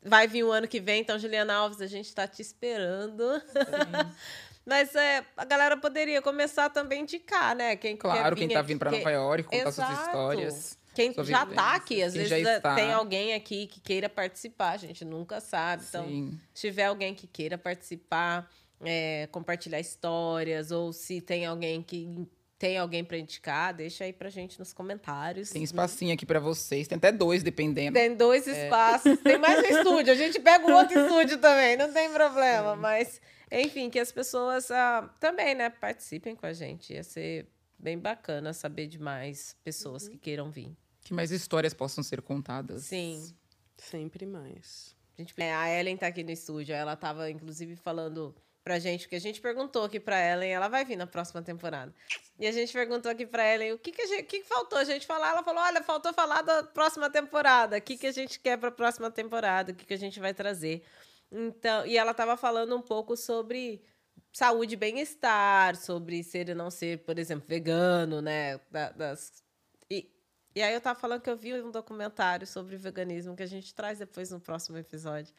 [0.05, 3.25] Vai vir o ano que vem, então, Juliana Alves, a gente tá te esperando.
[4.67, 7.77] Mas é, a galera poderia começar também a indicar, né?
[7.77, 10.07] Quem Claro, quem tá aqui, vindo quem- Nova York, contar suas Exato.
[10.07, 10.79] histórias.
[10.95, 12.75] Quem já vivência, tá aqui, às quem vezes é, está.
[12.77, 15.85] tem alguém aqui que queira participar, a gente nunca sabe.
[15.89, 16.39] Então, Sim.
[16.55, 18.49] se tiver alguém que queira participar,
[18.81, 22.27] é, compartilhar histórias, ou se tem alguém que
[22.65, 25.51] tem alguém para indicar, deixa aí pra gente nos comentários.
[25.51, 26.89] Tem espacinho aqui pra vocês.
[26.89, 27.93] Tem até dois, dependendo.
[27.93, 28.65] Tem dois É.
[28.65, 32.75] espaços, tem mais um estúdio, a gente pega o outro estúdio também, não tem problema,
[32.75, 33.21] mas
[33.53, 37.47] enfim, que as pessoas ah, também, né, participem com a gente, ia ser
[37.79, 40.75] bem bacana saber de mais pessoas que queiram vir.
[41.03, 42.85] Que mais histórias possam ser contadas.
[42.85, 43.31] Sim.
[43.77, 44.97] Sempre mais.
[45.19, 48.35] A, gente- é, a Ellen tá aqui no estúdio, ela tava inclusive falando
[48.65, 51.95] pra gente, porque a gente perguntou aqui pra Ellen, ela vai vir na próxima temporada.
[52.41, 54.85] E a gente perguntou aqui pra Ellen o que que, gente, que que faltou a
[54.85, 55.29] gente falar.
[55.33, 57.77] Ela falou: olha, faltou falar da próxima temporada.
[57.77, 59.73] O que, que a gente quer pra próxima temporada?
[59.73, 60.83] O que, que a gente vai trazer?
[61.31, 63.85] Então, e ela tava falando um pouco sobre
[64.33, 68.59] saúde e bem-estar, sobre ser e não ser, por exemplo, vegano, né?
[68.71, 69.43] da- das,
[69.91, 70.11] e,
[70.55, 73.75] e aí eu tava falando que eu vi um documentário sobre veganismo que a gente
[73.75, 75.33] traz depois no próximo episódio.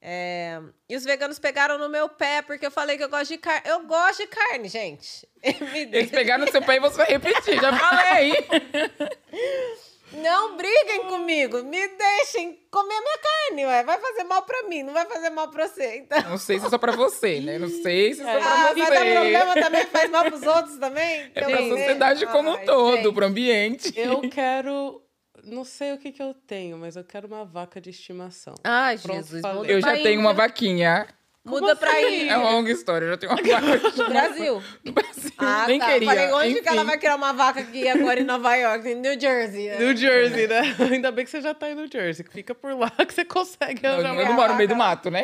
[0.00, 3.38] É, e os veganos pegaram no meu pé porque eu falei que eu gosto de
[3.38, 3.62] carne.
[3.64, 5.28] Eu gosto de carne, gente.
[5.42, 8.32] Eles pegaram no seu pé e você vai repetir, já falei.
[10.12, 13.84] Não briguem comigo, me deixem comer minha carne, ué.
[13.84, 15.98] Vai fazer mal pra mim, não vai fazer mal pra você.
[15.98, 17.58] Então, Não sei se é só pra você, né?
[17.58, 18.80] Não sei se é só pra ah, você.
[18.80, 21.30] vai dar problema também, faz mal pros outros também.
[21.34, 23.12] É Eu pra sociedade como um Ai, todo, gente.
[23.12, 23.92] pro ambiente.
[23.96, 25.02] Eu quero.
[25.50, 28.54] Não sei o que, que eu tenho, mas eu quero uma vaca de estimação.
[28.64, 29.58] Ai, Pronto, Jesus, falei.
[29.58, 31.06] muda Eu pra já tenho uma vaquinha.
[31.44, 32.22] Muda pra assim?
[32.22, 32.32] Índia.
[32.32, 34.62] É uma longa história, eu já tenho uma vaca No Brasil.
[34.84, 35.32] no Brasil.
[35.38, 35.86] Ah, Nem tá.
[35.86, 36.08] queria.
[36.08, 36.68] Falei, onde que enfim.
[36.68, 38.86] ela vai criar uma vaca aqui agora em Nova York?
[38.86, 39.68] Em New Jersey.
[39.68, 39.78] né?
[39.78, 40.60] New Jersey, né?
[40.92, 43.24] Ainda bem que você já tá em New Jersey, que fica por lá que você
[43.24, 45.22] consegue Eu, arranjar eu não moro no meio do mato, né?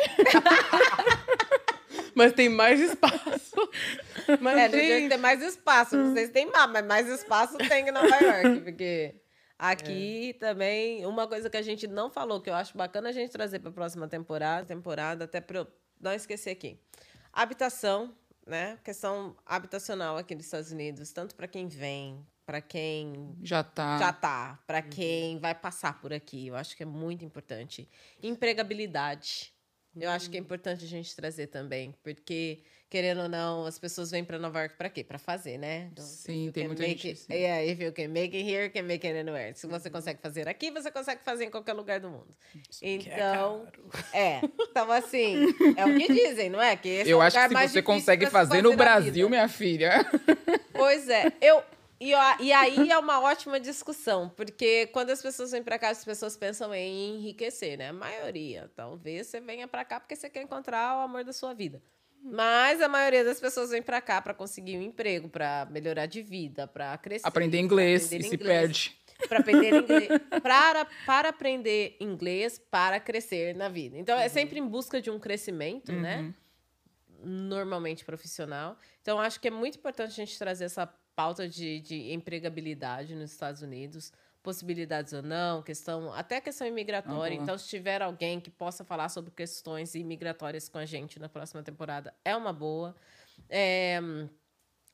[2.15, 3.69] Mas tem mais espaço.
[4.39, 5.97] Mas, É, New Jersey gente, tem mais espaço.
[5.97, 8.61] Não sei se tem mais, mas mais espaço tem em Nova York.
[8.61, 9.15] Porque
[9.57, 13.31] aqui também, uma coisa que a gente não falou, que eu acho bacana a gente
[13.31, 15.67] trazer para a próxima temporada, temporada, até para eu
[15.99, 16.79] não esquecer aqui.
[17.31, 18.77] Habitação, né?
[18.83, 23.97] Questão habitacional aqui nos Estados Unidos, tanto para quem vem, para quem Já tá.
[23.97, 26.47] já tá, para quem vai passar por aqui.
[26.47, 27.89] Eu acho que é muito importante.
[28.21, 29.53] Empregabilidade.
[29.95, 34.11] Eu acho que é importante a gente trazer também, porque querendo ou não, as pessoas
[34.11, 35.03] vêm para Nova York para quê?
[35.03, 35.89] Para fazer, né?
[35.91, 37.07] Então, sim, tem muita gente.
[37.09, 39.53] It, yeah, if you can make it here, can make it anywhere.
[39.55, 42.35] Se você consegue fazer aqui, você consegue fazer em qualquer lugar do mundo.
[42.69, 43.67] Isso é então,
[44.13, 46.75] é, é, então assim, é o que dizem, não é?
[46.75, 50.05] Que esse eu é acho que se você consegue fazer, fazer no Brasil, minha filha.
[50.77, 51.63] Pois é, eu
[51.99, 52.11] e,
[52.41, 56.35] e aí é uma ótima discussão, porque quando as pessoas vêm para cá, as pessoas
[56.35, 57.89] pensam em enriquecer, né?
[57.89, 58.69] A maioria.
[58.75, 61.81] Talvez você venha para cá porque você quer encontrar o amor da sua vida.
[62.27, 66.23] Mas a maioria das pessoas vem para cá para conseguir um emprego, para melhorar de
[66.23, 67.27] vida, para crescer.
[67.27, 68.97] Aprender inglês aprender e inglês, se perde.
[69.29, 70.09] Para aprender inglês,
[70.41, 73.95] para, para aprender inglês, para crescer na vida.
[73.95, 74.25] Então, é uhum.
[74.25, 76.17] é sempre em busca de um crescimento, né?
[76.17, 76.23] uhum.
[76.23, 76.33] né?
[77.23, 78.75] Normalmente profissional.
[79.03, 83.31] Então, acho que é muito importante a gente trazer essa pauta de, de empregabilidade nos
[83.31, 84.11] Estados Unidos,
[84.45, 87.35] possibilidades ou não, questão até questão imigratória.
[87.35, 87.43] Uhum.
[87.43, 91.63] Então, se tiver alguém que possa falar sobre questões imigratórias com a gente na próxima
[91.63, 92.95] temporada, é uma boa.
[93.49, 93.99] É,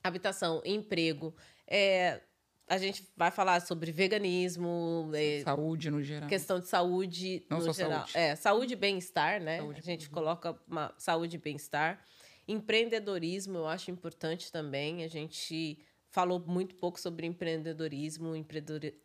[0.02, 1.34] habitação, emprego.
[1.68, 2.22] É,
[2.66, 6.28] a gente vai falar sobre veganismo, é, saúde no geral.
[6.30, 8.06] Questão de saúde Não no geral.
[8.06, 8.12] Saúde.
[8.16, 9.58] É, saúde e bem-estar, né?
[9.58, 9.80] Saúde.
[9.80, 12.02] A gente coloca uma saúde e bem-estar.
[12.48, 15.04] Empreendedorismo, eu acho importante também.
[15.04, 15.78] A gente
[16.12, 18.34] falou muito pouco sobre empreendedorismo,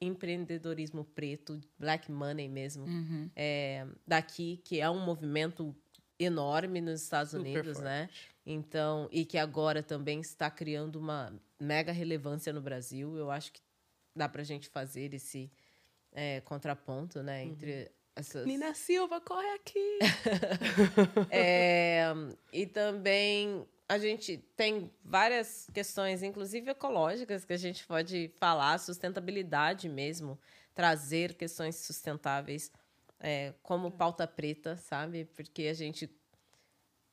[0.01, 3.31] empreendedorismo preto, black money mesmo, uhum.
[3.33, 5.73] é, daqui, que é um movimento
[6.19, 8.07] enorme nos Estados Super Unidos, né?
[8.07, 8.27] forte.
[8.27, 8.33] né?
[8.45, 13.17] Então, e que agora também está criando uma mega relevância no Brasil.
[13.17, 13.61] Eu acho que
[14.13, 15.49] dá para a gente fazer esse
[16.11, 17.43] é, contraponto, né?
[17.43, 17.51] Uhum.
[17.51, 18.45] Entre essas...
[18.45, 19.99] Nina Silva, corre aqui!
[21.31, 22.11] é,
[22.51, 29.87] e também a gente tem várias questões, inclusive ecológicas, que a gente pode falar, sustentabilidade
[29.87, 30.37] mesmo,
[30.75, 32.71] trazer questões sustentáveis
[33.19, 35.25] é, como pauta preta, sabe?
[35.25, 36.09] Porque a gente.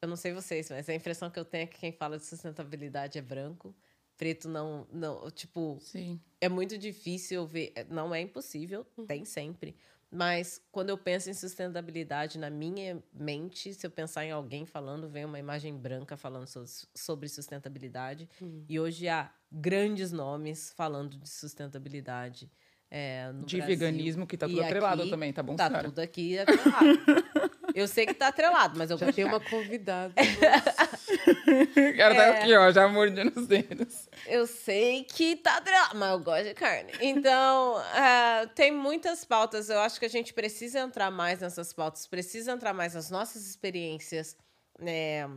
[0.03, 2.27] Eu não sei vocês, mas a impressão que eu tenho é que quem fala de
[2.27, 3.75] sustentabilidade é branco.
[4.17, 4.87] Preto não.
[4.93, 5.79] não tipo.
[5.81, 6.21] Sim.
[6.41, 7.73] É muito difícil ver.
[7.89, 9.07] Não é impossível, uhum.
[9.07, 9.77] tem sempre.
[10.15, 15.09] Mas quando eu penso em sustentabilidade na minha mente, se eu pensar em alguém falando,
[15.09, 16.47] vem uma imagem branca falando
[16.95, 18.29] sobre sustentabilidade.
[18.41, 18.65] Hum.
[18.69, 22.49] E hoje há grandes nomes falando de sustentabilidade.
[22.89, 23.77] É, de Brasil.
[23.77, 25.89] veganismo, que está tudo atrelado também, tá bom, Tá senhora?
[25.89, 26.87] tudo aqui atrelado.
[27.75, 30.15] eu sei que está atrelado, mas eu já tenho uma convidada.
[30.15, 32.43] o cara tá é...
[32.43, 34.09] aqui, ó, já mordendo os dedos.
[34.27, 36.93] Eu sei que tá atrelado, mas eu gosto de carne.
[37.01, 39.69] Então, uh, tem muitas pautas.
[39.69, 43.45] Eu acho que a gente precisa entrar mais nessas pautas, precisa entrar mais nas nossas
[43.45, 44.37] experiências
[44.79, 45.29] né,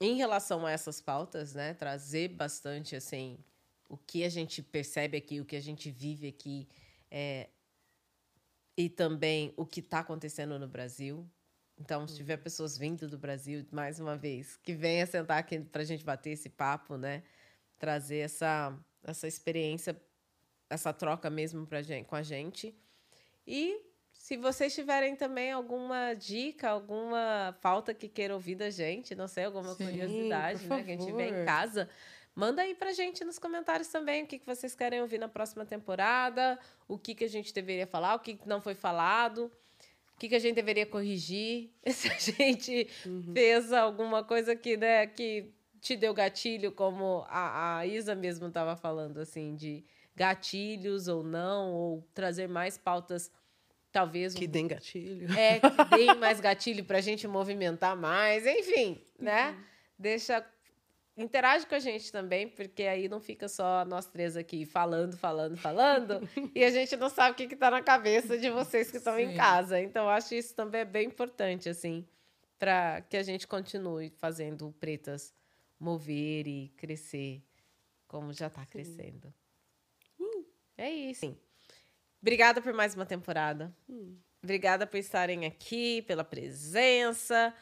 [0.00, 1.74] em relação a essas pautas, né?
[1.74, 3.38] Trazer bastante, assim,
[3.88, 6.68] o que a gente percebe aqui, o que a gente vive aqui.
[7.08, 7.48] É,
[8.76, 11.24] e também o que está acontecendo no Brasil.
[11.78, 15.82] Então, se tiver pessoas vindo do Brasil, mais uma vez, que venha sentar aqui para
[15.82, 17.22] a gente bater esse papo, né?
[17.78, 20.00] Trazer essa, essa experiência,
[20.70, 22.74] essa troca mesmo pra gente, com a gente.
[23.46, 23.80] E
[24.12, 29.44] se vocês tiverem também alguma dica, alguma falta que queira ouvir da gente, não sei,
[29.44, 30.82] alguma Sim, curiosidade, né?
[30.84, 31.88] Que a gente vê em casa,
[32.34, 35.64] Manda aí pra gente nos comentários também o que, que vocês querem ouvir na próxima
[35.64, 36.58] temporada,
[36.88, 39.52] o que, que a gente deveria falar, o que não foi falado,
[40.14, 43.32] o que, que a gente deveria corrigir, se a gente uhum.
[43.32, 45.50] fez alguma coisa que, né, que
[45.80, 49.84] te deu gatilho, como a, a Isa mesmo estava falando, assim, de
[50.16, 53.30] gatilhos ou não, ou trazer mais pautas
[53.90, 55.32] talvez que deem gatilho.
[55.38, 59.50] É, que deem mais gatilho para a gente movimentar mais, enfim, né?
[59.50, 59.64] Uhum.
[59.98, 60.44] Deixa
[61.16, 65.56] interage com a gente também, porque aí não fica só nós três aqui falando, falando,
[65.56, 69.18] falando, e a gente não sabe o que está na cabeça de vocês que estão
[69.18, 69.80] em casa.
[69.80, 72.06] Então, acho isso também é bem importante, assim,
[72.58, 75.32] para que a gente continue fazendo pretas
[75.78, 77.42] mover e crescer
[78.08, 79.32] como já está crescendo.
[80.76, 81.36] É isso.
[82.20, 83.72] Obrigada por mais uma temporada.
[83.88, 84.16] Uh.
[84.42, 87.54] Obrigada por estarem aqui, pela presença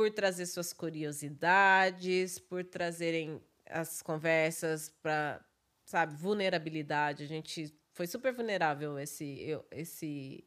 [0.00, 5.44] por trazer suas curiosidades, por trazerem as conversas para,
[5.84, 7.22] sabe, vulnerabilidade.
[7.22, 10.42] A gente foi super vulnerável esse, esse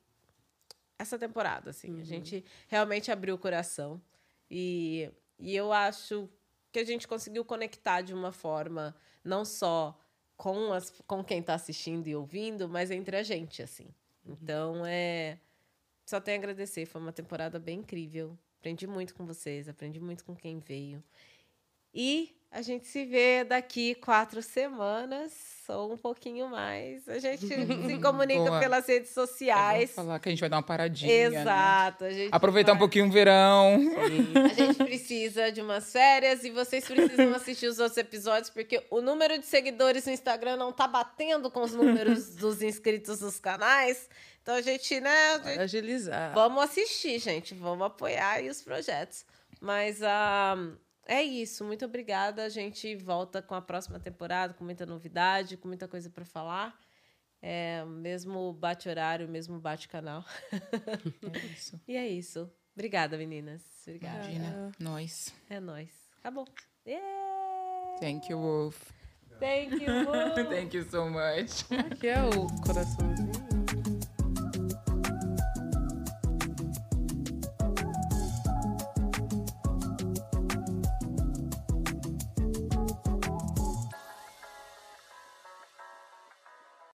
[0.97, 1.91] essa temporada, assim.
[1.93, 2.01] Uhum.
[2.01, 4.01] A gente realmente abriu o coração
[4.49, 6.27] e, e eu acho
[6.71, 9.95] que a gente conseguiu conectar de uma forma não só
[10.35, 13.85] com, as, com quem está assistindo e ouvindo, mas entre a gente, assim.
[14.25, 14.35] Uhum.
[14.41, 15.37] Então, é...
[16.07, 16.87] Só tenho a agradecer.
[16.87, 18.35] Foi uma temporada bem incrível.
[18.63, 21.03] Aprendi muito com vocês, aprendi muito com quem veio.
[21.93, 25.33] E A gente se vê daqui quatro semanas
[25.67, 27.09] ou um pouquinho mais.
[27.09, 28.59] A gente se comunica Boa.
[28.59, 29.89] pelas redes sociais.
[29.89, 31.31] É falar que a gente vai dar uma paradinha.
[31.31, 31.41] Né?
[31.41, 32.03] Exato.
[32.03, 32.29] Né?
[32.31, 32.75] Aproveitar vai...
[32.75, 33.79] um pouquinho o verão.
[33.79, 34.33] Sim.
[34.37, 39.01] A gente precisa de umas férias e vocês precisam assistir os outros episódios, porque o
[39.01, 44.07] número de seguidores no Instagram não tá batendo com os números dos inscritos nos canais.
[44.43, 45.33] Então a gente, né?
[45.33, 45.59] A gente...
[45.59, 46.33] Agilizar.
[46.35, 47.55] Vamos assistir, gente.
[47.55, 49.25] Vamos apoiar aí os projetos.
[49.59, 49.99] Mas.
[50.01, 51.63] Uh é isso.
[51.63, 52.43] Muito obrigada.
[52.43, 56.77] A gente volta com a próxima temporada, com muita novidade, com muita coisa para falar.
[57.41, 60.23] É, mesmo bate-horário, mesmo bate-canal.
[61.33, 61.81] É isso.
[61.87, 62.49] e é isso.
[62.73, 63.61] Obrigada, meninas.
[63.85, 64.31] Obrigada.
[64.31, 64.71] Imagina.
[64.79, 65.33] Nós.
[65.49, 65.89] É nós.
[66.19, 66.47] Acabou.
[66.87, 67.99] Yeah!
[67.99, 68.91] Thank you, Wolf.
[69.39, 70.35] Thank you, Wolf.
[70.49, 71.65] Thank you so much.
[71.91, 73.42] Aqui é o coraçãozinho.